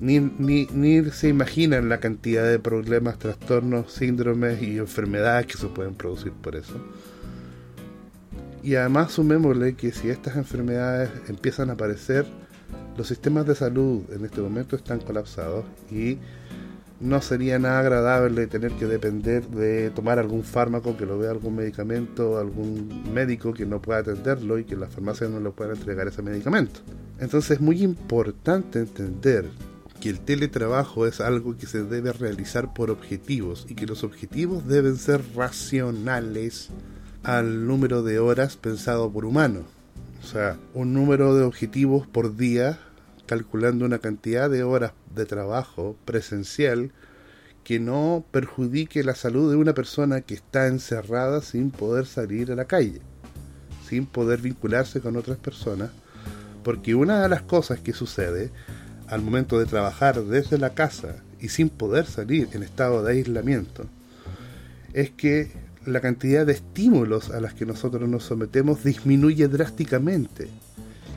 Ni, 0.00 0.18
ni, 0.20 0.66
ni 0.66 1.10
se 1.10 1.28
imaginan 1.28 1.88
la 1.88 1.98
cantidad 2.00 2.44
de 2.44 2.58
problemas, 2.58 3.18
trastornos, 3.18 3.92
síndromes 3.92 4.60
y 4.60 4.78
enfermedades 4.78 5.46
que 5.46 5.56
se 5.56 5.68
pueden 5.68 5.94
producir 5.94 6.32
por 6.32 6.56
eso. 6.56 6.74
Y 8.64 8.76
además 8.76 9.12
sumémosle 9.12 9.74
que 9.74 9.92
si 9.92 10.08
estas 10.08 10.36
enfermedades 10.36 11.10
empiezan 11.28 11.68
a 11.68 11.74
aparecer, 11.74 12.24
los 12.96 13.06
sistemas 13.06 13.46
de 13.46 13.54
salud 13.54 14.02
en 14.10 14.24
este 14.24 14.40
momento 14.40 14.74
están 14.74 15.00
colapsados 15.00 15.66
y 15.90 16.16
no 16.98 17.20
sería 17.20 17.58
nada 17.58 17.80
agradable 17.80 18.46
tener 18.46 18.72
que 18.72 18.86
depender 18.86 19.46
de 19.48 19.90
tomar 19.90 20.18
algún 20.18 20.44
fármaco, 20.44 20.96
que 20.96 21.04
lo 21.04 21.18
vea 21.18 21.32
algún 21.32 21.56
medicamento, 21.56 22.38
algún 22.38 23.12
médico 23.12 23.52
que 23.52 23.66
no 23.66 23.82
pueda 23.82 23.98
atenderlo 23.98 24.58
y 24.58 24.64
que 24.64 24.76
la 24.76 24.86
farmacia 24.86 25.28
no 25.28 25.40
le 25.40 25.50
pueda 25.50 25.74
entregar 25.74 26.08
ese 26.08 26.22
medicamento. 26.22 26.80
Entonces 27.20 27.50
es 27.50 27.60
muy 27.60 27.82
importante 27.82 28.78
entender 28.78 29.44
que 30.00 30.08
el 30.08 30.20
teletrabajo 30.20 31.06
es 31.06 31.20
algo 31.20 31.54
que 31.58 31.66
se 31.66 31.84
debe 31.84 32.14
realizar 32.14 32.72
por 32.72 32.90
objetivos 32.90 33.66
y 33.68 33.74
que 33.74 33.86
los 33.86 34.04
objetivos 34.04 34.66
deben 34.66 34.96
ser 34.96 35.20
racionales 35.36 36.70
al 37.24 37.66
número 37.66 38.02
de 38.02 38.18
horas 38.18 38.56
pensado 38.56 39.10
por 39.10 39.24
humano. 39.24 39.64
O 40.22 40.26
sea, 40.26 40.58
un 40.74 40.92
número 40.92 41.34
de 41.34 41.42
objetivos 41.42 42.06
por 42.06 42.36
día 42.36 42.78
calculando 43.26 43.86
una 43.86 43.98
cantidad 43.98 44.50
de 44.50 44.62
horas 44.62 44.92
de 45.14 45.24
trabajo 45.24 45.96
presencial 46.04 46.92
que 47.64 47.80
no 47.80 48.24
perjudique 48.30 49.02
la 49.02 49.14
salud 49.14 49.50
de 49.50 49.56
una 49.56 49.72
persona 49.72 50.20
que 50.20 50.34
está 50.34 50.66
encerrada 50.66 51.40
sin 51.40 51.70
poder 51.70 52.04
salir 52.04 52.52
a 52.52 52.56
la 52.56 52.66
calle, 52.66 53.00
sin 53.88 54.04
poder 54.04 54.42
vincularse 54.42 55.00
con 55.00 55.16
otras 55.16 55.38
personas, 55.38 55.90
porque 56.62 56.94
una 56.94 57.22
de 57.22 57.28
las 57.30 57.40
cosas 57.40 57.80
que 57.80 57.94
sucede 57.94 58.50
al 59.08 59.22
momento 59.22 59.58
de 59.58 59.64
trabajar 59.64 60.22
desde 60.24 60.58
la 60.58 60.74
casa 60.74 61.22
y 61.40 61.48
sin 61.48 61.70
poder 61.70 62.04
salir 62.04 62.48
en 62.52 62.62
estado 62.62 63.02
de 63.02 63.12
aislamiento 63.12 63.86
es 64.92 65.10
que 65.10 65.52
la 65.86 66.00
cantidad 66.00 66.46
de 66.46 66.52
estímulos 66.52 67.30
a 67.30 67.40
las 67.40 67.54
que 67.54 67.66
nosotros 67.66 68.08
nos 68.08 68.24
sometemos 68.24 68.84
disminuye 68.84 69.48
drásticamente 69.48 70.48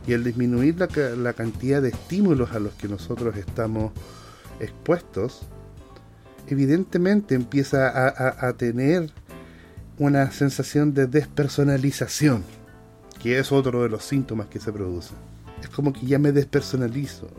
y 0.08 0.14
al 0.14 0.24
disminuir 0.24 0.76
la, 0.80 1.34
cantidad 1.34 1.82
de 1.82 1.90
estímulos 1.90 2.54
a 2.54 2.60
los 2.60 2.74
que 2.76 2.88
nosotros 2.88 3.36
estamos 3.36 3.92
expuestos, 4.62 5.42
evidentemente 6.48 7.36
empieza 7.36 7.92
a, 8.48 8.54
tener 8.54 9.12
una 9.98 10.32
sensación 10.32 10.94
de 10.94 11.08
despersonalización, 11.08 12.44
que 13.22 13.38
es 13.38 13.52
otro 13.52 13.84
de 13.84 13.90
los 13.90 14.06
síntomas 14.06 14.48
que 14.48 14.62
se 14.62 14.72
producen. 14.72 15.18
Es 15.62 15.68
como 15.68 15.92
que 15.92 16.06
ya 16.06 16.20
me 16.20 16.32
despersonalizo, 16.32 17.30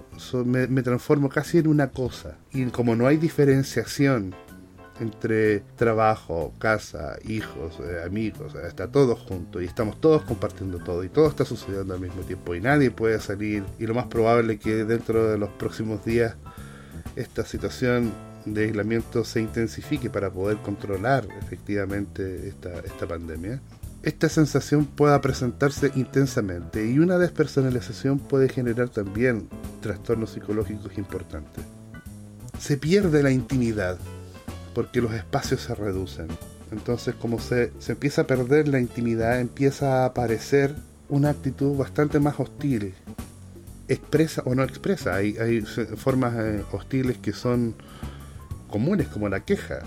me 0.44 0.82
transformo 0.82 1.30
casi 1.30 1.58
en 1.58 1.68
una 1.68 1.88
cosa. 1.88 2.37
Y 2.52 2.66
como 2.66 2.97
no 2.97 3.06
hay 3.06 3.16
diferenciación 3.16 4.35
entre 5.00 5.61
trabajo, 5.76 6.52
casa, 6.59 7.17
hijos, 7.25 7.78
eh, 7.81 8.02
amigos, 8.05 8.55
está 8.55 8.90
todo 8.90 9.17
junto 9.17 9.61
y 9.61 9.64
estamos 9.64 10.00
todos 10.00 10.23
compartiendo 10.23 10.78
todo 10.78 11.05
y 11.05 11.09
todo 11.09 11.28
está 11.28 11.45
sucediendo 11.45 11.95
al 11.95 12.00
mismo 12.00 12.23
tiempo 12.23 12.55
y 12.55 12.61
nadie 12.61 12.90
puede 12.90 13.21
salir 13.21 13.64
y 13.78 13.87
lo 13.87 13.95
más 13.95 14.07
probable 14.07 14.55
es 14.55 14.61
que 14.61 14.85
dentro 14.85 15.31
de 15.31 15.38
los 15.38 15.50
próximos 15.50 16.05
días 16.05 16.37
esta 17.17 17.45
situación 17.45 18.12
de 18.45 18.64
aislamiento 18.64 19.25
se 19.25 19.40
intensifique 19.40 20.11
para 20.11 20.31
poder 20.31 20.59
controlar 20.59 21.26
efectivamente 21.40 22.49
esta, 22.49 22.81
esta 22.81 23.07
pandemia. 23.07 23.61
Esta 24.02 24.28
sensación 24.28 24.87
pueda 24.87 25.21
presentarse 25.21 25.90
intensamente 25.97 26.89
y 26.89 27.00
una 27.00 27.19
despersonalización 27.19 28.21
puede 28.21 28.49
generar 28.49 28.89
también 28.89 29.49
trastornos 29.82 30.30
psicológicos 30.30 30.97
importantes. 30.97 31.65
Se 32.58 32.76
pierde 32.76 33.23
la 33.23 33.32
intimidad, 33.32 33.99
porque 34.78 35.00
los 35.00 35.12
espacios 35.12 35.62
se 35.62 35.75
reducen. 35.75 36.28
Entonces, 36.71 37.17
como 37.17 37.41
se, 37.41 37.73
se 37.80 37.95
empieza 37.95 38.23
a 38.23 38.26
perder 38.28 38.69
la 38.69 38.78
intimidad, 38.78 39.41
empieza 39.41 40.04
a 40.04 40.06
aparecer 40.06 40.73
una 41.08 41.30
actitud 41.30 41.76
bastante 41.76 42.21
más 42.21 42.38
hostil, 42.38 42.95
expresa 43.88 44.41
o 44.45 44.54
no 44.54 44.62
expresa. 44.62 45.17
Hay, 45.17 45.36
hay 45.36 45.62
formas 45.62 46.32
eh, 46.38 46.62
hostiles 46.71 47.19
que 47.19 47.32
son 47.32 47.75
comunes, 48.71 49.08
como 49.08 49.28
la 49.28 49.41
queja. 49.41 49.80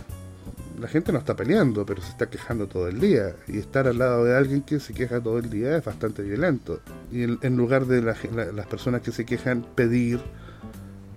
La 0.77 0.89
gente 0.89 1.13
no 1.13 1.19
está 1.19 1.37
peleando, 1.37 1.85
pero 1.85 2.01
se 2.01 2.09
está 2.09 2.29
quejando 2.29 2.67
todo 2.67 2.89
el 2.89 2.99
día. 2.99 3.33
Y 3.47 3.59
estar 3.59 3.87
al 3.87 3.97
lado 3.97 4.25
de 4.25 4.35
alguien 4.35 4.61
que 4.61 4.81
se 4.81 4.93
queja 4.93 5.21
todo 5.21 5.37
el 5.37 5.49
día 5.49 5.77
es 5.77 5.85
bastante 5.85 6.21
violento. 6.21 6.81
Y 7.13 7.23
en, 7.23 7.55
lugar 7.55 7.85
de 7.85 8.01
las 8.01 8.67
personas 8.67 9.03
que 9.03 9.13
se 9.13 9.23
quejan 9.23 9.65
pedir 9.73 10.19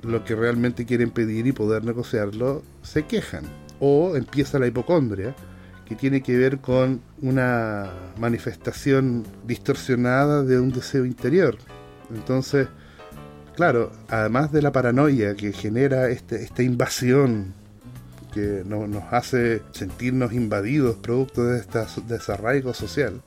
lo 0.04 0.24
que 0.24 0.36
realmente 0.36 0.86
quieren 0.86 1.10
pedir 1.10 1.48
y 1.48 1.52
poder 1.52 1.84
negociarlo, 1.84 2.62
se 2.84 3.06
quejan 3.06 3.63
o 3.80 4.16
empieza 4.16 4.58
la 4.58 4.66
hipocondria, 4.66 5.34
que 5.84 5.94
tiene 5.94 6.22
que 6.22 6.36
ver 6.36 6.58
con 6.58 7.00
una 7.20 7.90
manifestación 8.18 9.24
distorsionada 9.46 10.42
de 10.42 10.58
un 10.58 10.72
deseo 10.72 11.04
interior. 11.04 11.58
Entonces, 12.14 12.68
claro, 13.54 13.92
además 14.08 14.50
de 14.52 14.62
la 14.62 14.72
paranoia 14.72 15.34
que 15.34 15.52
genera 15.52 16.08
este, 16.08 16.42
esta 16.42 16.62
invasión 16.62 17.54
que 18.32 18.64
nos 18.64 19.04
hace 19.12 19.62
sentirnos 19.70 20.32
invadidos 20.32 20.96
producto 20.96 21.44
de 21.44 21.60
este 21.60 21.80
desarraigo 22.08 22.74
social, 22.74 23.22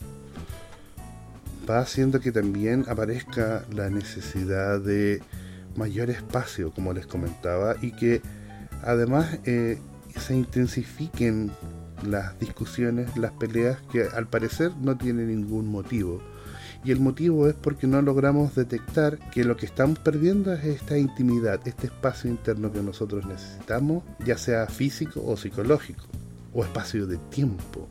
va 1.70 1.80
haciendo 1.80 2.20
que 2.20 2.32
también 2.32 2.86
aparezca 2.90 3.64
la 3.74 3.90
necesidad 3.90 4.82
de 4.82 5.22
mayor 5.78 6.10
espacio, 6.10 6.72
como 6.72 6.92
les 6.92 7.08
comentaba, 7.08 7.76
y 7.82 7.92
que 7.92 8.22
además 8.84 9.40
eh, 9.46 9.78
se 10.18 10.36
intensifiquen 10.36 11.52
las 12.06 12.38
discusiones, 12.40 13.18
las 13.18 13.32
peleas 13.34 13.80
que 13.92 14.04
al 14.04 14.28
parecer 14.28 14.72
no 14.82 14.98
tienen 14.98 15.28
ningún 15.28 15.68
motivo. 15.68 16.22
Y 16.84 16.92
el 16.92 17.00
motivo 17.00 17.48
es 17.48 17.56
porque 17.56 17.88
no 17.88 18.02
logramos 18.02 18.56
detectar 18.56 19.18
que 19.32 19.44
lo 19.44 19.58
que 19.58 19.66
estamos 19.66 20.00
perdiendo 20.00 20.54
es 20.54 20.64
esta 20.64 20.98
intimidad, 20.98 21.60
este 21.68 21.88
espacio 21.88 22.30
interno 22.30 22.72
que 22.72 22.82
nosotros 22.82 23.26
necesitamos, 23.26 24.04
ya 24.26 24.38
sea 24.38 24.68
físico 24.68 25.24
o 25.26 25.36
psicológico, 25.36 26.04
o 26.54 26.64
espacio 26.64 27.08
de 27.08 27.18
tiempo. 27.18 27.88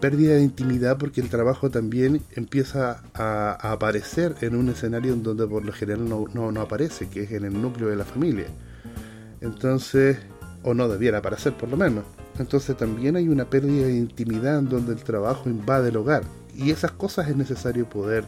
Pérdida 0.00 0.34
de 0.34 0.42
intimidad 0.42 0.96
porque 0.96 1.20
el 1.20 1.28
trabajo 1.28 1.68
también 1.68 2.22
empieza 2.34 3.02
a, 3.12 3.72
aparecer 3.72 4.36
en 4.40 4.54
un 4.54 4.70
escenario 4.70 5.12
en 5.12 5.22
donde 5.22 5.46
por 5.46 5.64
lo 5.64 5.72
general 5.72 6.08
no, 6.08 6.24
no, 6.32 6.52
no 6.52 6.62
aparece, 6.62 7.08
que 7.08 7.24
es 7.24 7.32
en 7.32 7.44
el 7.44 7.60
núcleo 7.60 7.88
de 7.88 7.96
la 7.96 8.06
familia. 8.06 8.46
Entonces 9.42 10.18
o 10.62 10.74
no 10.74 10.88
debiera 10.88 11.18
aparecer 11.18 11.54
por 11.54 11.68
lo 11.68 11.76
menos. 11.76 12.04
Entonces 12.38 12.76
también 12.76 13.16
hay 13.16 13.28
una 13.28 13.44
pérdida 13.44 13.86
de 13.86 13.96
intimidad 13.96 14.58
en 14.58 14.68
donde 14.68 14.92
el 14.92 15.02
trabajo 15.02 15.48
invade 15.48 15.88
el 15.88 15.96
hogar 15.96 16.22
y 16.56 16.70
esas 16.70 16.92
cosas 16.92 17.28
es 17.28 17.36
necesario 17.36 17.88
poder 17.88 18.24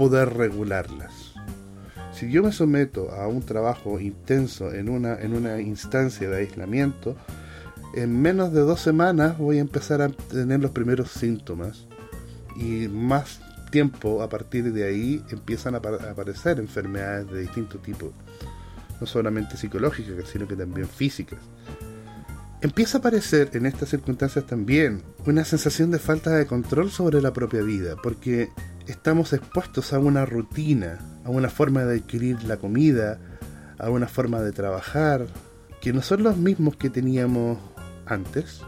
poder 0.00 0.32
regularlas. 0.32 1.34
Si 2.12 2.30
yo 2.30 2.42
me 2.42 2.52
someto 2.52 3.10
a 3.12 3.28
un 3.28 3.42
trabajo 3.42 4.00
intenso 4.00 4.72
en 4.72 4.88
una, 4.88 5.20
en 5.20 5.34
una 5.34 5.60
instancia 5.60 6.28
de 6.30 6.38
aislamiento, 6.38 7.16
en 7.94 8.20
menos 8.20 8.52
de 8.52 8.60
dos 8.60 8.80
semanas 8.80 9.36
voy 9.36 9.58
a 9.58 9.60
empezar 9.60 10.00
a 10.00 10.08
tener 10.08 10.60
los 10.60 10.70
primeros 10.70 11.10
síntomas 11.10 11.86
y 12.56 12.88
más 12.88 13.40
tiempo 13.70 14.22
a 14.22 14.28
partir 14.28 14.72
de 14.72 14.84
ahí 14.84 15.22
empiezan 15.30 15.74
a 15.74 15.78
aparecer 15.78 16.58
enfermedades 16.58 17.30
de 17.30 17.40
distinto 17.42 17.78
tipo 17.78 18.12
no 19.00 19.06
solamente 19.06 19.56
psicológicas, 19.56 20.28
sino 20.28 20.46
que 20.46 20.56
también 20.56 20.88
físicas. 20.88 21.38
Empieza 22.62 22.98
a 22.98 23.00
aparecer 23.00 23.50
en 23.54 23.64
estas 23.64 23.88
circunstancias 23.88 24.46
también 24.46 25.02
una 25.26 25.44
sensación 25.44 25.90
de 25.90 25.98
falta 25.98 26.30
de 26.30 26.46
control 26.46 26.90
sobre 26.90 27.22
la 27.22 27.32
propia 27.32 27.62
vida, 27.62 27.96
porque 28.02 28.50
estamos 28.86 29.32
expuestos 29.32 29.94
a 29.94 29.98
una 29.98 30.26
rutina, 30.26 30.98
a 31.24 31.30
una 31.30 31.48
forma 31.48 31.84
de 31.84 31.98
adquirir 31.98 32.42
la 32.44 32.58
comida, 32.58 33.18
a 33.78 33.88
una 33.88 34.08
forma 34.08 34.42
de 34.42 34.52
trabajar, 34.52 35.26
que 35.80 35.94
no 35.94 36.02
son 36.02 36.22
los 36.22 36.36
mismos 36.36 36.76
que 36.76 36.90
teníamos 36.90 37.58
antes. 38.04 38.60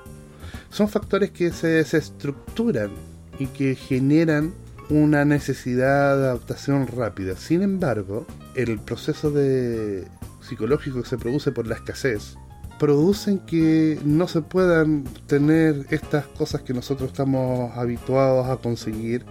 Son 0.71 0.88
factores 0.88 1.31
que 1.31 1.53
se 1.53 1.66
desestructuran 1.66 2.92
y 3.38 3.47
que 3.49 3.75
generan 3.75 4.55
una 4.88 5.25
necesidad 5.25 6.16
de 6.16 6.25
adaptación 6.25 6.87
rápida. 6.87 7.37
Sin 7.37 7.62
embargo, 7.62 8.27
el 8.55 8.79
proceso 8.79 9.31
de 9.31 10.07
psicológico 10.42 11.02
que 11.02 11.09
se 11.09 11.18
produce 11.18 11.52
por 11.52 11.66
la 11.66 11.76
escasez, 11.76 12.37
producen 12.78 13.38
que 13.38 14.00
no 14.05 14.26
se 14.28 14.42
puedan 14.42 15.05
tener 15.26 15.87
estas 15.90 16.26
cosas 16.26 16.62
que 16.62 16.74
nosotros 16.74 17.11
estamos 17.11 17.76
habituados 17.76 18.48
a 18.48 18.57
conseguir. 18.57 19.24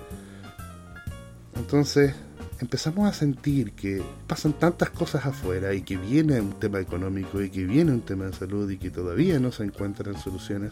Entonces 1.56 2.14
empezamos 2.62 3.10
a 3.10 3.14
sentir 3.14 3.74
que 3.74 4.02
pasan 4.28 4.54
tantas 4.54 4.92
cosas 4.92 5.26
afuera 5.26 5.74
y 5.74 5.82
que 5.82 5.98
viene 5.98 6.40
un 6.40 6.60
tema 6.60 6.80
económico 6.80 7.42
y 7.42 7.50
que 7.50 7.66
viene 7.66 7.92
un 7.92 8.02
tema 8.02 8.26
de 8.26 8.34
salud 8.34 8.70
y 8.70 8.78
que 8.78 8.90
todavía 8.90 9.40
no 9.40 9.52
se 9.52 9.64
encuentran 9.64 10.18
soluciones. 10.18 10.72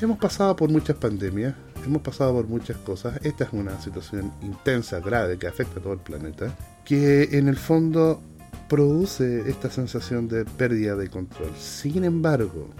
Hemos 0.00 0.18
pasado 0.18 0.56
por 0.56 0.70
muchas 0.70 0.96
pandemias, 0.96 1.54
hemos 1.84 2.00
pasado 2.02 2.32
por 2.32 2.48
muchas 2.48 2.78
cosas. 2.78 3.20
Esta 3.22 3.44
es 3.44 3.52
una 3.52 3.78
situación 3.80 4.32
intensa, 4.42 4.98
grave, 5.00 5.38
que 5.38 5.46
afecta 5.46 5.78
a 5.78 5.82
todo 5.82 5.92
el 5.92 6.00
planeta. 6.00 6.56
Que 6.84 7.38
en 7.38 7.48
el 7.48 7.56
fondo 7.56 8.22
produce 8.70 9.50
esta 9.50 9.68
sensación 9.68 10.28
de 10.28 10.44
pérdida 10.44 10.94
de 10.94 11.10
control. 11.10 11.50
Sin 11.58 12.04
embargo, 12.04 12.70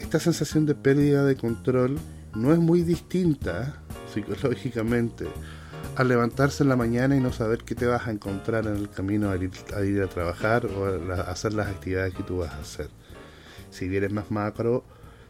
esta 0.00 0.18
sensación 0.18 0.64
de 0.64 0.74
pérdida 0.74 1.24
de 1.24 1.36
control 1.36 1.98
no 2.34 2.54
es 2.54 2.58
muy 2.58 2.80
distinta 2.80 3.82
psicológicamente 4.12 5.26
a 5.94 6.04
levantarse 6.04 6.62
en 6.62 6.70
la 6.70 6.76
mañana 6.76 7.16
y 7.16 7.20
no 7.20 7.34
saber 7.34 7.64
qué 7.64 7.74
te 7.74 7.84
vas 7.84 8.06
a 8.06 8.12
encontrar 8.12 8.66
en 8.66 8.76
el 8.76 8.88
camino 8.88 9.30
a 9.30 9.36
ir 9.84 10.02
a, 10.02 10.06
trabajar 10.06 10.64
o 10.64 11.12
a, 11.12 11.20
hacer 11.30 11.52
las 11.52 11.68
actividades 11.68 12.14
que 12.14 12.22
tú 12.22 12.38
vas 12.38 12.54
a 12.54 12.60
hacer. 12.60 12.88
Si 13.70 13.88
bien 13.88 14.04
es 14.04 14.12
más 14.12 14.30
macro, 14.30 14.84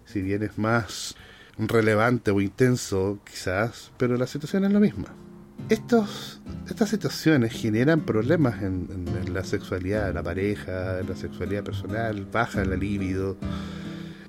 si 0.05 0.23
bien 0.23 0.45
es 0.45 0.57
más 0.57 1.16
relevante 1.59 2.31
o 2.31 2.40
intenso 2.40 3.19
quizás, 3.25 3.90
pero 3.97 4.16
la 4.16 4.29
situación 4.29 4.64
es 4.66 4.73
la 4.73 4.79
misma. 4.79 5.26
Estas 5.68 6.88
situaciones 6.88 7.52
generan 7.52 8.02
problemas 8.02 8.62
en, 8.62 8.87
la 9.33 9.42
sexualidad 9.42 10.14
la 10.14 10.22
pareja, 10.22 11.00
en 11.00 11.09
la 11.09 11.16
sexualidad 11.16 11.64
personal, 11.64 12.24
baja 12.33 12.64
la 12.64 12.76
libido, 12.76 13.37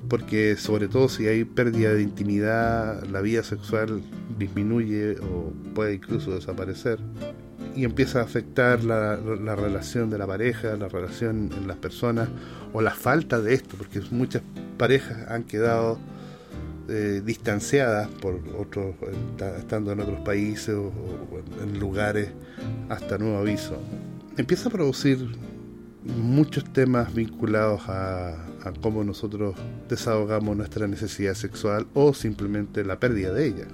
porque 0.09 0.55
sobre 0.57 0.87
todo 0.87 1.09
si 1.09 1.27
hay 1.27 1.43
pérdida 1.43 1.93
de 1.93 2.01
intimidad, 2.01 3.03
la 3.03 3.21
vida 3.21 3.43
sexual 3.43 4.01
disminuye 4.39 5.17
o 5.19 5.53
puede 5.75 5.95
incluso 5.95 6.33
desaparecer. 6.33 6.99
Y 7.75 7.83
empieza 7.83 8.21
a 8.21 8.23
afectar 8.23 8.83
la, 8.83 9.15
relación 9.55 10.09
de 10.09 10.17
la 10.17 10.25
pareja, 10.25 10.75
la 10.75 10.87
relación 10.87 11.51
en 11.55 11.67
las 11.67 11.77
personas 11.77 12.29
o 12.73 12.81
la 12.81 12.95
falta 12.95 13.39
de 13.39 13.53
esto, 13.53 13.77
porque 13.77 14.01
muchas 14.09 14.41
parejas 14.79 15.29
han 15.29 15.43
quedado 15.43 15.99
eh, 16.89 17.21
distanciadas 17.23 18.07
por 18.07 18.39
otros, 18.57 18.95
estando 19.57 19.91
en 19.91 19.99
otros 19.99 20.21
países 20.21 20.75
o 20.75 20.91
en 21.61 21.79
lugares 21.79 22.29
hasta 22.89 23.17
nuevo 23.17 23.37
aviso. 23.37 23.77
Empieza 24.37 24.69
a 24.69 24.71
producir 24.71 25.27
muchos 26.15 26.63
temas 26.71 27.13
vinculados 27.13 27.81
a, 27.87 28.43
cómo 28.81 29.03
nosotros 29.03 29.55
desahogamos 29.87 30.57
nuestra 30.57 30.87
necesidad 30.87 31.33
sexual 31.35 31.87
o 31.93 32.13
simplemente 32.13 32.83
la 32.83 32.99
pérdida 32.99 33.31
de 33.31 33.47
ella. 33.47 33.67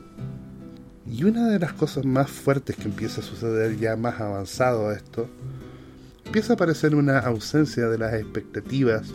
Y 1.05 1.23
una 1.23 1.47
de 1.49 1.59
las 1.59 1.73
cosas 1.73 2.05
más 2.05 2.29
fuertes 2.29 2.75
que 2.75 2.83
empieza 2.83 3.21
a 3.21 3.23
suceder 3.23 3.77
ya 3.77 3.95
más 3.95 4.21
avanzado 4.21 4.89
a 4.89 4.93
esto, 4.93 5.27
empieza 6.25 6.53
a 6.53 6.55
aparecer 6.55 6.93
una 6.93 7.19
ausencia 7.19 7.87
de 7.87 7.97
las 7.97 8.13
expectativas 8.13 9.09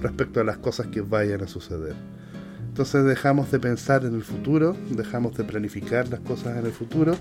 respecto 0.00 0.40
a 0.40 0.44
las 0.44 0.58
cosas 0.58 0.88
que 0.88 1.00
vayan 1.00 1.42
a 1.42 1.48
suceder. 1.48 1.94
Entonces 2.74 3.04
dejamos 3.04 3.52
de 3.52 3.60
pensar 3.60 4.04
en 4.04 4.16
el 4.16 4.24
futuro, 4.24 4.76
dejamos 4.90 5.36
de 5.36 5.44
planificar 5.44 6.08
las 6.08 6.18
cosas 6.18 6.58
en 6.58 6.66
el 6.66 6.72
futuro 6.72 7.14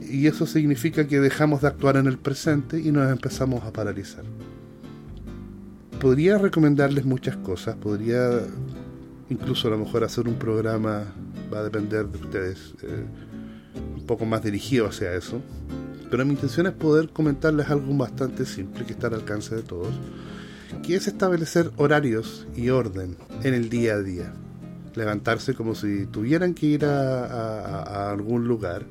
y 0.00 0.26
eso 0.26 0.46
significa 0.46 1.06
que 1.06 1.20
dejamos 1.20 1.60
de 1.60 1.68
actuar 1.68 1.98
en 1.98 2.06
el 2.06 2.16
presente 2.16 2.80
y 2.80 2.90
nos 2.90 3.12
empezamos 3.12 3.62
a 3.64 3.74
paralizar. 3.74 4.24
Podría 6.00 6.38
recomendarles 6.38 7.04
muchas 7.04 7.36
cosas, 7.36 7.76
podría 7.76 8.40
incluso 9.28 9.68
a 9.68 9.72
lo 9.72 9.76
mejor 9.80 10.02
hacer 10.02 10.26
un 10.26 10.36
programa, 10.36 11.12
va 11.52 11.58
a 11.58 11.64
depender 11.64 12.06
de 12.06 12.16
ustedes, 12.16 12.74
eh, 12.82 13.04
un 13.98 14.06
poco 14.06 14.24
más 14.24 14.42
dirigido 14.42 14.86
hacia 14.86 15.12
eso, 15.12 15.42
pero 16.10 16.24
mi 16.24 16.32
intención 16.32 16.66
es 16.66 16.72
poder 16.72 17.10
comentarles 17.10 17.68
algo 17.68 17.94
bastante 17.98 18.46
simple 18.46 18.86
que 18.86 18.94
está 18.94 19.08
al 19.08 19.14
alcance 19.16 19.54
de 19.54 19.62
todos, 19.62 19.92
que 20.82 20.96
es 20.96 21.06
establecer 21.06 21.70
horarios 21.76 22.46
y 22.56 22.70
orden 22.70 23.18
en 23.42 23.52
el 23.52 23.68
día 23.68 23.96
a 23.96 23.98
día 23.98 24.32
levantarse 24.94 25.54
como 25.54 25.74
si 25.74 26.06
tuvieran 26.06 26.54
que 26.54 26.66
ir 26.66 26.84
a, 26.84 28.10
algún 28.10 28.46
lugar, 28.46 28.84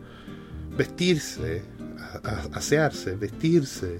vestirse, 0.77 1.63
asearse, 2.53 3.15
vestirse, 3.15 3.99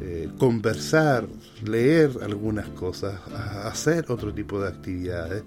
eh, 0.00 0.28
conversar, 0.38 1.26
leer 1.64 2.10
algunas 2.22 2.68
cosas, 2.70 3.20
hacer 3.64 4.06
otro 4.08 4.32
tipo 4.32 4.60
de 4.60 4.68
actividades, 4.68 5.42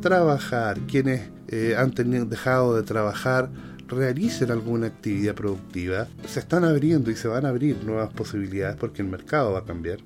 trabajar, 0.00 0.78
quienes 0.80 1.30
eh, 1.48 1.74
han 1.76 1.92
tenido, 1.92 2.24
dejado 2.24 2.76
de 2.76 2.82
trabajar, 2.82 3.50
realicen 3.88 4.50
alguna 4.50 4.86
actividad 4.86 5.34
productiva, 5.34 6.08
se 6.26 6.40
están 6.40 6.64
abriendo 6.64 7.10
y 7.10 7.16
se 7.16 7.28
van 7.28 7.46
a 7.46 7.50
abrir 7.50 7.84
nuevas 7.84 8.12
posibilidades 8.12 8.76
porque 8.76 9.02
el 9.02 9.08
mercado 9.08 9.52
va 9.52 9.60
a 9.60 9.64
cambiar 9.64 9.98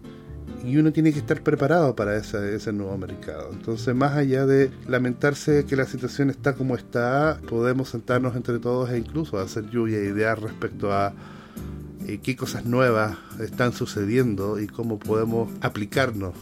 y 0.65 0.77
uno 0.77 0.93
tiene 0.93 1.13
que 1.13 1.19
estar 1.19 1.43
preparado 1.43 1.95
para 1.95 2.17
ese, 2.17 2.73
nuevo 2.73 2.97
mercado. 2.99 3.51
Entonces, 3.53 3.95
más 3.95 4.17
allá 4.17 4.47
de 4.47 4.71
lamentarse 4.87 5.65
que 5.65 5.77
la 5.77 5.87
situación 5.87 6.31
está 6.31 6.55
como 6.55 6.75
está, 6.75 7.41
podemos 7.49 7.91
sentarnos 7.91 8.37
entre 8.37 8.59
todos 8.59 8.91
e 8.91 8.99
incluso 8.99 9.39
hacer 9.39 9.69
lluvia 9.71 9.99
e 9.99 10.07
idear 10.07 10.41
respecto 10.41 10.93
a 10.93 11.13
eh, 12.07 12.19
qué 12.23 12.37
cosas 12.37 12.65
nuevas 12.65 13.17
están 13.41 13.73
sucediendo 13.73 14.59
y 14.61 14.67
cómo 14.67 14.99
podemos 14.99 15.51
aplicarnos 15.61 16.35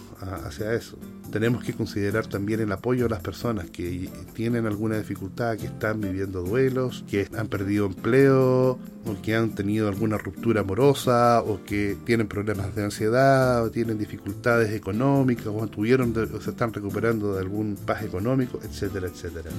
hacia 0.44 0.72
eso 0.72 0.96
tenemos 1.30 1.64
que 1.64 1.72
considerar 1.72 2.26
también 2.26 2.60
el 2.60 2.72
apoyo 2.72 3.06
a 3.06 3.08
las 3.08 3.20
personas 3.20 3.70
que 3.70 4.08
tienen 4.34 4.66
alguna 4.66 4.98
dificultad, 4.98 5.56
que 5.56 5.66
están 5.66 6.00
viviendo 6.00 6.42
duelos, 6.42 7.04
que 7.08 7.28
han 7.36 7.48
perdido 7.48 7.86
empleo, 7.86 8.78
o 9.04 9.22
que 9.22 9.34
han 9.36 9.54
tenido 9.54 9.88
alguna 9.88 10.18
ruptura 10.18 10.62
amorosa, 10.62 11.42
o 11.42 11.62
que 11.64 11.96
tienen 12.04 12.28
problemas 12.28 12.74
de 12.74 12.84
ansiedad, 12.84 13.64
o 13.64 13.70
tienen 13.70 13.98
dificultades 13.98 14.72
económicas, 14.72 15.46
o 15.46 15.66
tuvieron 15.66 16.14
o 16.16 16.40
se 16.40 16.50
están 16.50 16.72
recuperando 16.72 17.34
de 17.34 17.40
algún 17.40 17.76
paz 17.76 18.02
económico, 18.02 18.60
etcétera, 18.62 19.08
etcétera. 19.08 19.50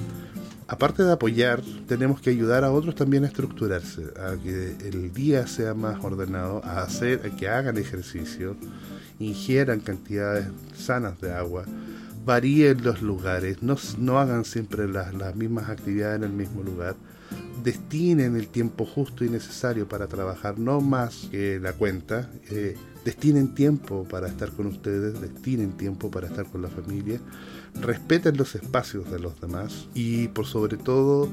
Aparte 0.66 1.02
de 1.02 1.12
apoyar, 1.12 1.62
tenemos 1.86 2.20
que 2.20 2.30
ayudar 2.30 2.62
a 2.62 2.70
otros 2.70 2.94
también 2.94 3.24
a 3.24 3.28
estructurarse, 3.28 4.02
a 4.20 4.36
que 4.36 4.76
el 4.86 5.12
día 5.14 5.46
sea 5.46 5.72
más 5.72 6.04
ordenado, 6.04 6.62
a 6.62 6.82
hacer, 6.82 7.22
a 7.24 7.34
que 7.34 7.48
hagan 7.48 7.78
ejercicio, 7.78 8.54
ingieran 9.18 9.80
cantidades 9.80 10.46
sanas 10.76 11.20
de 11.20 11.32
agua, 11.32 11.64
varíen 12.24 12.82
los 12.84 13.02
lugares, 13.02 13.62
no, 13.62 13.76
no 13.98 14.18
hagan 14.18 14.44
siempre 14.44 14.88
las, 14.88 15.14
las, 15.14 15.34
mismas 15.34 15.68
actividades 15.68 16.16
en 16.18 16.24
el 16.24 16.32
mismo 16.32 16.62
lugar, 16.62 16.96
destinen 17.62 18.36
el 18.36 18.48
tiempo 18.48 18.84
justo 18.84 19.24
y 19.24 19.28
necesario 19.28 19.88
para 19.88 20.06
trabajar, 20.06 20.58
no 20.58 20.80
más 20.80 21.28
que 21.30 21.58
la 21.58 21.72
cuenta, 21.72 22.30
eh, 22.50 22.76
destinen 23.04 23.54
tiempo 23.54 24.04
para 24.04 24.28
estar 24.28 24.50
con 24.52 24.66
ustedes, 24.66 25.20
destinen 25.20 25.72
tiempo 25.72 26.10
para 26.10 26.26
estar 26.26 26.46
con 26.46 26.62
la 26.62 26.68
familia, 26.68 27.20
respeten 27.80 28.36
los 28.36 28.54
espacios 28.54 29.10
de 29.10 29.18
los 29.18 29.40
demás 29.40 29.88
y 29.94 30.28
por 30.28 30.46
sobre 30.46 30.76
todo 30.76 31.28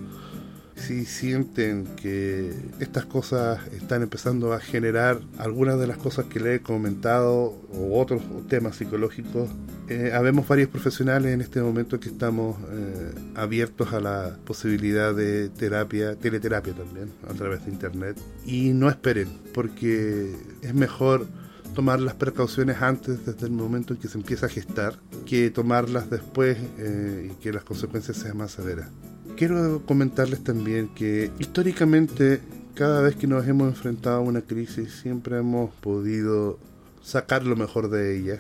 si 0.76 1.06
sienten 1.06 1.86
que 1.96 2.54
estas 2.80 3.06
cosas 3.06 3.60
están 3.74 4.04
empezando 4.04 4.54
a 4.54 4.60
generar 4.60 5.20
algunas 5.38 5.80
de 5.80 5.88
las 5.88 5.98
cosas 5.98 6.26
que 6.26 6.40
le 6.40 6.56
he 6.56 6.60
comentado 6.60 7.56
o 7.74 8.00
otros 8.00 8.22
temas 8.50 8.76
psicológicos, 8.76 9.50
eh, 9.88 10.12
habemos 10.14 10.48
varios 10.48 10.70
profesionales 10.70 11.34
en 11.34 11.42
este 11.42 11.62
momento 11.62 12.00
que 12.00 12.10
estamos 12.10 12.58
eh, 12.72 13.14
abiertos 13.36 13.94
a 13.94 14.00
la 14.00 14.38
posibilidad 14.46 15.14
de 15.14 15.50
terapia, 15.50 16.16
teleterapia 16.16 16.74
también, 16.74 17.12
a 17.30 17.34
través 17.34 17.66
de 17.66 17.72
internet. 17.72 18.18
Y 18.46 18.74
no 18.74 18.90
esperen, 18.90 19.30
porque 19.54 20.36
es 20.62 20.74
mejor 20.74 21.28
tomar 21.74 22.00
las 22.00 22.16
precauciones 22.16 22.82
antes, 22.82 23.26
desde 23.26 23.46
el 23.46 23.52
momento 23.52 23.94
en 23.94 24.00
que 24.00 24.08
se 24.08 24.18
empieza 24.18 24.48
a 24.48 24.50
gestar, 24.50 24.98
que 25.26 25.50
tomarlas 25.52 26.10
después 26.10 26.58
eh, 26.78 27.32
y 27.32 27.36
que 27.42 27.54
las 27.54 27.64
consecuencias 27.64 28.18
sean 28.18 28.38
más 28.38 28.52
severas. 28.52 28.90
Quiero 29.38 29.82
comentarles 29.86 30.46
también 30.46 30.88
que 30.88 31.30
históricamente 31.40 32.40
cada 32.74 33.02
vez 33.02 33.18
que 33.18 33.28
nos 33.28 33.46
hemos 33.46 33.68
enfrentado 33.68 34.16
a 34.16 34.22
una 34.22 34.40
crisis 34.42 34.94
siempre 34.94 35.38
hemos 35.38 35.74
podido 35.76 36.58
sacar 37.04 37.46
lo 37.46 37.58
mejor 37.58 37.90
de 37.90 38.18
ellas 38.18 38.40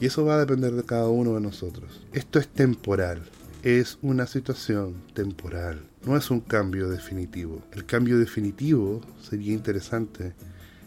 y 0.00 0.06
eso 0.06 0.24
va 0.24 0.34
a 0.34 0.40
depender 0.40 0.72
de 0.72 0.82
cada 0.82 1.08
uno 1.08 1.34
de 1.34 1.40
nosotros. 1.40 2.04
Esto 2.12 2.40
es 2.40 2.48
temporal, 2.48 3.22
es 3.62 3.98
una 4.02 4.26
situación 4.26 4.94
temporal, 5.14 5.86
no 6.04 6.16
es 6.16 6.28
un 6.32 6.40
cambio 6.40 6.88
definitivo. 6.88 7.62
El 7.70 7.86
cambio 7.86 8.18
definitivo 8.18 9.02
sería 9.22 9.52
interesante 9.52 10.34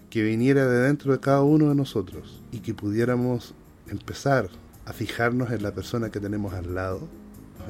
que 0.10 0.22
viniera 0.22 0.68
de 0.68 0.80
dentro 0.80 1.14
de 1.14 1.22
cada 1.22 1.44
uno 1.44 1.70
de 1.70 1.76
nosotros 1.76 2.42
y 2.52 2.60
que 2.60 2.74
pudiéramos 2.74 3.54
empezar 3.88 4.50
a 4.84 4.92
fijarnos 4.92 5.52
en 5.52 5.64
la 5.64 5.74
persona 5.74 6.10
que 6.10 6.20
tenemos 6.20 6.54
al 6.54 6.76
lado 6.76 7.08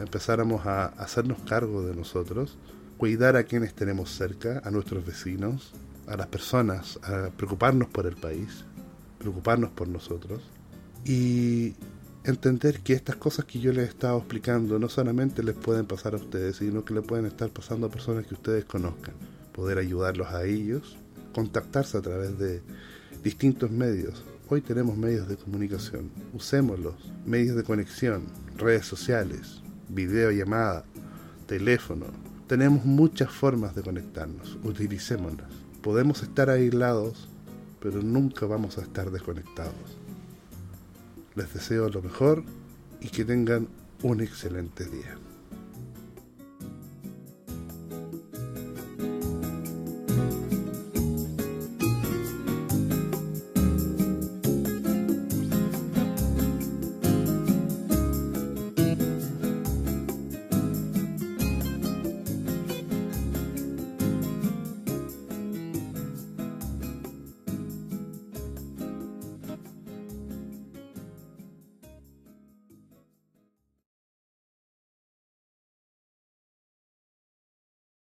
empezáramos 0.01 0.65
a 0.65 0.85
hacernos 0.85 1.39
cargo 1.47 1.83
de 1.83 1.95
nosotros, 1.95 2.57
cuidar 2.97 3.35
a 3.35 3.43
quienes 3.43 3.73
tenemos 3.73 4.11
cerca, 4.11 4.61
a 4.63 4.71
nuestros 4.71 5.05
vecinos, 5.05 5.73
a 6.07 6.17
las 6.17 6.27
personas, 6.27 6.99
a 7.03 7.29
preocuparnos 7.29 7.87
por 7.89 8.05
el 8.07 8.15
país, 8.15 8.65
preocuparnos 9.19 9.71
por 9.71 9.87
nosotros 9.87 10.41
y 11.05 11.75
entender 12.23 12.81
que 12.81 12.93
estas 12.93 13.15
cosas 13.15 13.45
que 13.45 13.59
yo 13.59 13.71
les 13.71 13.87
he 13.87 13.89
estado 13.89 14.17
explicando 14.17 14.79
no 14.79 14.89
solamente 14.89 15.43
les 15.43 15.55
pueden 15.55 15.85
pasar 15.85 16.13
a 16.13 16.17
ustedes, 16.17 16.57
sino 16.57 16.83
que 16.83 16.93
le 16.93 17.01
pueden 17.01 17.25
estar 17.25 17.49
pasando 17.49 17.87
a 17.87 17.91
personas 17.91 18.25
que 18.25 18.33
ustedes 18.33 18.65
conozcan. 18.65 19.15
Poder 19.53 19.77
ayudarlos 19.77 20.27
a 20.29 20.45
ellos, 20.45 20.97
contactarse 21.33 21.97
a 21.97 22.01
través 22.01 22.37
de 22.37 22.61
distintos 23.23 23.71
medios. 23.71 24.23
Hoy 24.49 24.61
tenemos 24.61 24.97
medios 24.97 25.27
de 25.27 25.37
comunicación, 25.37 26.09
usémoslos, 26.33 26.95
medios 27.25 27.55
de 27.55 27.63
conexión, 27.63 28.23
redes 28.57 28.85
sociales, 28.85 29.61
videollamada, 29.89 30.85
teléfono. 31.45 32.05
Tenemos 32.47 32.85
muchas 32.85 33.31
formas 33.31 33.75
de 33.75 33.83
conectarnos, 33.83 34.57
utilicémoslas. 34.63 35.51
Podemos 35.81 36.23
estar 36.23 36.49
aislados 36.49 37.29
pero 37.79 38.01
nunca 38.01 38.45
vamos 38.45 38.77
a 38.77 38.81
estar 38.81 39.09
desconectados. 39.11 39.97
Les 41.35 41.53
deseo 41.53 41.89
lo 41.89 42.01
mejor 42.01 42.43
y 43.01 43.09
que 43.09 43.25
tengan 43.25 43.67
un 44.03 44.21
excelente 44.21 44.85
día. 44.85 45.17